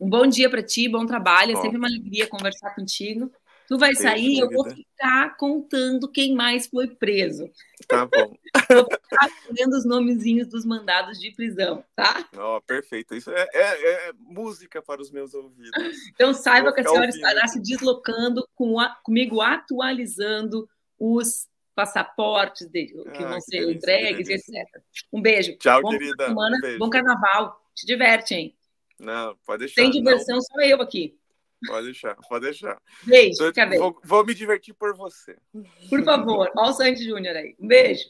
um 0.00 0.08
bom 0.08 0.26
dia 0.26 0.50
para 0.50 0.62
ti, 0.62 0.88
bom 0.88 1.06
trabalho. 1.06 1.52
É 1.52 1.60
sempre 1.60 1.78
uma 1.78 1.88
alegria 1.88 2.28
conversar 2.28 2.74
contigo. 2.74 3.30
Tu 3.68 3.76
vai 3.78 3.94
sair, 3.94 4.38
eu 4.38 4.50
vou 4.50 4.64
ficar 4.68 5.36
contando 5.36 6.08
quem 6.08 6.34
mais 6.34 6.66
foi 6.66 6.86
preso. 6.86 7.50
Tá 7.88 8.06
bom. 8.06 8.36
vou 8.70 8.84
ficar 8.84 9.28
lendo 9.50 9.74
os 9.74 9.84
nomezinhos 9.84 10.46
dos 10.48 10.64
mandados 10.64 11.18
de 11.18 11.32
prisão, 11.32 11.84
tá? 11.94 12.28
Oh, 12.36 12.60
perfeito. 12.60 13.14
Isso 13.14 13.30
é, 13.30 13.48
é, 13.52 14.08
é 14.08 14.12
música 14.18 14.80
para 14.80 15.02
os 15.02 15.10
meus 15.10 15.34
ouvidos. 15.34 15.70
Então 16.14 16.32
saiba 16.32 16.72
que 16.72 16.80
a 16.80 16.84
senhora 16.84 17.06
ouvindo. 17.06 17.16
estará 17.16 17.46
se 17.48 17.60
deslocando 17.60 18.46
com 18.54 18.78
a, 18.78 18.90
comigo, 19.02 19.40
atualizando 19.40 20.68
os 20.98 21.48
passaportes 21.74 22.66
de, 22.68 22.86
que 22.86 23.22
ah, 23.22 23.28
vão 23.28 23.40
ser 23.40 23.70
entregues, 23.70 24.28
etc. 24.28 24.66
Um 25.12 25.20
beijo. 25.20 25.56
Tchau, 25.58 25.82
bom 25.82 25.90
querida. 25.90 26.26
Semana, 26.26 26.56
um. 26.64 26.78
Bom 26.78 26.88
carnaval. 26.90 27.60
Te 27.74 27.84
diverte, 27.84 28.34
hein? 28.34 28.56
Não, 28.98 29.36
pode 29.44 29.60
deixar. 29.60 29.82
Tem 29.82 29.90
diversão, 29.90 30.36
não. 30.36 30.42
sou 30.42 30.62
eu 30.62 30.80
aqui. 30.80 31.18
Pode 31.66 31.86
deixar, 31.86 32.14
pode 32.28 32.44
deixar. 32.44 32.80
Beijo, 33.04 33.52
bem. 33.52 33.78
Vou, 33.78 33.98
vou, 34.04 34.26
me 34.26 34.34
divertir 34.34 34.74
por 34.74 34.94
você. 34.96 35.36
Por 35.88 36.04
favor, 36.04 36.50
olha 36.56 36.70
o 36.70 36.72
Sandy 36.72 37.04
Júnior 37.04 37.36
aí. 37.36 37.56
Um 37.58 37.66
beijo. 37.66 38.04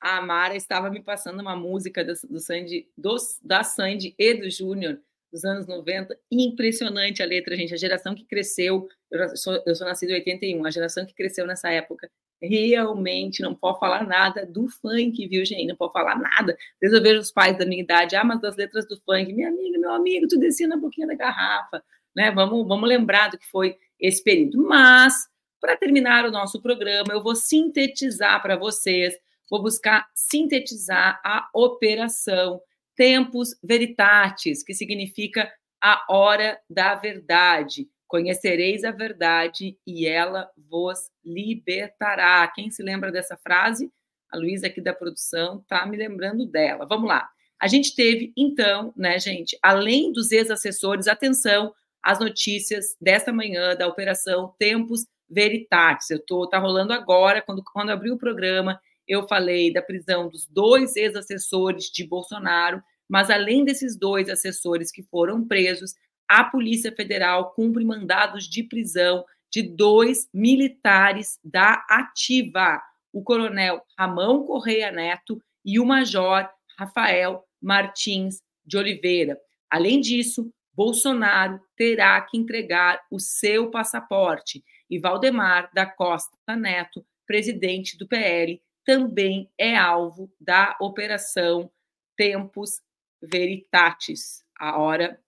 A 0.00 0.20
Mara 0.20 0.56
estava 0.56 0.90
me 0.90 1.02
passando 1.02 1.40
uma 1.40 1.56
música 1.56 2.04
do, 2.04 2.12
do 2.28 2.40
Sandy, 2.40 2.88
do, 2.96 3.16
da 3.42 3.62
Sandy 3.62 4.14
e 4.18 4.34
do 4.34 4.50
Júnior 4.50 5.00
dos 5.32 5.44
anos 5.44 5.66
90. 5.66 6.18
Impressionante 6.30 7.22
a 7.22 7.26
letra, 7.26 7.56
gente. 7.56 7.74
A 7.74 7.78
geração 7.78 8.14
que 8.14 8.24
cresceu, 8.24 8.88
eu 9.10 9.36
sou, 9.36 9.62
eu 9.66 9.74
sou 9.74 9.86
nascido 9.86 10.10
em 10.10 10.14
81, 10.14 10.64
a 10.64 10.70
geração 10.70 11.06
que 11.06 11.14
cresceu 11.14 11.46
nessa 11.46 11.70
época 11.70 12.10
realmente 12.42 13.42
não 13.42 13.54
pode 13.54 13.78
falar 13.78 14.06
nada 14.06 14.46
do 14.46 14.68
funk, 14.68 15.26
viu, 15.28 15.44
gente? 15.44 15.66
Não 15.66 15.76
pode 15.76 15.92
falar 15.92 16.18
nada. 16.18 16.52
Às 16.52 16.80
vezes 16.80 16.96
eu 16.96 17.02
vejo 17.02 17.20
os 17.20 17.30
pais 17.30 17.56
da 17.58 17.66
minha 17.66 17.82
idade, 17.82 18.16
ah, 18.16 18.24
mas 18.24 18.40
das 18.40 18.56
letras 18.56 18.86
do 18.88 18.96
funk, 19.00 19.32
minha 19.32 19.48
amiga, 19.48 19.78
meu 19.78 19.92
amigo, 19.92 20.26
tu 20.28 20.38
descia 20.38 20.66
na 20.68 20.76
boquinha 20.76 21.06
da 21.06 21.14
garrafa, 21.14 21.82
né? 22.14 22.30
Vamos, 22.30 22.66
vamos 22.66 22.88
lembrar 22.88 23.30
do 23.30 23.38
que 23.38 23.46
foi 23.46 23.76
esse 23.98 24.22
período. 24.22 24.66
Mas, 24.66 25.14
para 25.60 25.76
terminar 25.76 26.24
o 26.24 26.30
nosso 26.30 26.60
programa, 26.60 27.12
eu 27.12 27.22
vou 27.22 27.34
sintetizar 27.34 28.40
para 28.40 28.56
vocês, 28.56 29.14
vou 29.50 29.62
buscar 29.62 30.08
sintetizar 30.14 31.20
a 31.24 31.48
operação 31.54 32.60
Tempus 32.96 33.56
Veritatis, 33.62 34.62
que 34.62 34.74
significa 34.74 35.50
a 35.82 36.04
hora 36.08 36.60
da 36.68 36.94
verdade. 36.94 37.88
Conhecereis 38.10 38.82
a 38.82 38.90
verdade 38.90 39.78
e 39.86 40.04
ela 40.04 40.50
vos 40.68 40.98
libertará. 41.24 42.50
Quem 42.52 42.68
se 42.68 42.82
lembra 42.82 43.12
dessa 43.12 43.36
frase? 43.36 43.88
A 44.28 44.36
Luísa 44.36 44.66
aqui 44.66 44.80
da 44.80 44.92
produção 44.92 45.60
está 45.60 45.86
me 45.86 45.96
lembrando 45.96 46.44
dela. 46.44 46.84
Vamos 46.86 47.08
lá. 47.08 47.28
A 47.62 47.68
gente 47.68 47.94
teve, 47.94 48.32
então, 48.36 48.92
né, 48.96 49.16
gente, 49.20 49.56
além 49.62 50.10
dos 50.10 50.32
ex-assessores, 50.32 51.06
atenção 51.06 51.72
às 52.02 52.18
notícias 52.18 52.96
desta 53.00 53.32
manhã 53.32 53.76
da 53.76 53.86
Operação 53.86 54.52
Tempos 54.58 55.06
Veritatis. 55.28 56.10
Eu 56.10 56.18
tô, 56.18 56.48
tá 56.48 56.58
rolando 56.58 56.92
agora, 56.92 57.40
quando, 57.40 57.62
quando 57.62 57.90
abri 57.90 58.10
o 58.10 58.18
programa, 58.18 58.80
eu 59.06 59.28
falei 59.28 59.72
da 59.72 59.80
prisão 59.80 60.28
dos 60.28 60.48
dois 60.48 60.96
ex-assessores 60.96 61.84
de 61.84 62.04
Bolsonaro, 62.04 62.82
mas 63.08 63.30
além 63.30 63.64
desses 63.64 63.96
dois 63.96 64.28
assessores 64.28 64.90
que 64.90 65.04
foram 65.04 65.46
presos, 65.46 65.94
a 66.30 66.44
Polícia 66.44 66.94
Federal 66.94 67.52
cumpre 67.54 67.84
mandados 67.84 68.48
de 68.48 68.62
prisão 68.62 69.24
de 69.50 69.64
dois 69.64 70.28
militares 70.32 71.40
da 71.42 71.84
Ativa, 71.90 72.80
o 73.12 73.20
coronel 73.20 73.84
Ramão 73.98 74.46
Correia 74.46 74.92
Neto 74.92 75.42
e 75.64 75.80
o 75.80 75.84
major 75.84 76.48
Rafael 76.78 77.44
Martins 77.60 78.40
de 78.64 78.78
Oliveira. 78.78 79.36
Além 79.68 80.00
disso, 80.00 80.48
Bolsonaro 80.72 81.60
terá 81.76 82.20
que 82.20 82.38
entregar 82.38 83.02
o 83.10 83.18
seu 83.18 83.68
passaporte 83.68 84.62
e 84.88 85.00
Valdemar 85.00 85.68
da 85.74 85.84
Costa 85.84 86.54
Neto, 86.56 87.04
presidente 87.26 87.98
do 87.98 88.06
PL, 88.06 88.62
também 88.84 89.50
é 89.58 89.76
alvo 89.76 90.32
da 90.40 90.76
operação 90.80 91.68
Tempus 92.16 92.80
Veritatis, 93.20 94.44
a 94.56 94.78
hora 94.78 95.20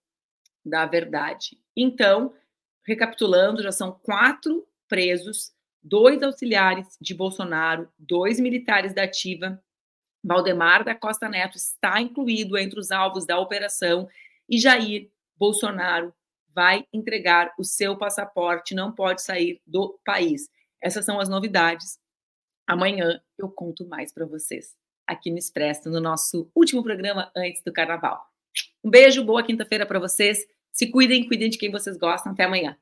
da 0.65 0.85
verdade. 0.85 1.59
Então, 1.75 2.33
recapitulando, 2.85 3.63
já 3.63 3.71
são 3.71 3.91
quatro 3.91 4.67
presos, 4.87 5.51
dois 5.81 6.21
auxiliares 6.21 6.97
de 6.99 7.13
Bolsonaro, 7.13 7.89
dois 7.97 8.39
militares 8.39 8.93
da 8.93 9.03
ativa. 9.03 9.61
Valdemar 10.23 10.83
da 10.83 10.95
Costa 10.95 11.27
Neto 11.27 11.57
está 11.57 12.01
incluído 12.01 12.57
entre 12.57 12.79
os 12.79 12.91
alvos 12.91 13.25
da 13.25 13.37
operação 13.39 14.07
e 14.49 14.57
Jair 14.57 15.09
Bolsonaro 15.37 16.13
vai 16.53 16.85
entregar 16.93 17.53
o 17.57 17.63
seu 17.63 17.97
passaporte, 17.97 18.75
não 18.75 18.91
pode 18.91 19.21
sair 19.21 19.61
do 19.65 19.99
país. 20.05 20.49
Essas 20.81 21.03
são 21.03 21.19
as 21.19 21.27
novidades. 21.27 21.99
Amanhã 22.67 23.21
eu 23.37 23.49
conto 23.49 23.85
mais 23.87 24.13
para 24.13 24.25
vocês 24.25 24.75
aqui 25.05 25.29
no 25.29 25.37
Expresso, 25.37 25.89
no 25.89 25.99
nosso 25.99 26.49
último 26.55 26.83
programa 26.83 27.31
antes 27.35 27.61
do 27.63 27.73
carnaval. 27.73 28.25
Um 28.83 28.89
beijo, 28.89 29.23
boa 29.23 29.43
quinta-feira 29.43 29.85
para 29.85 29.99
vocês. 29.99 30.45
Se 30.73 30.91
cuidem, 30.91 31.27
cuidem 31.27 31.49
de 31.49 31.57
quem 31.57 31.71
vocês 31.71 31.97
gostam. 31.97 32.33
Até 32.33 32.43
amanhã. 32.43 32.75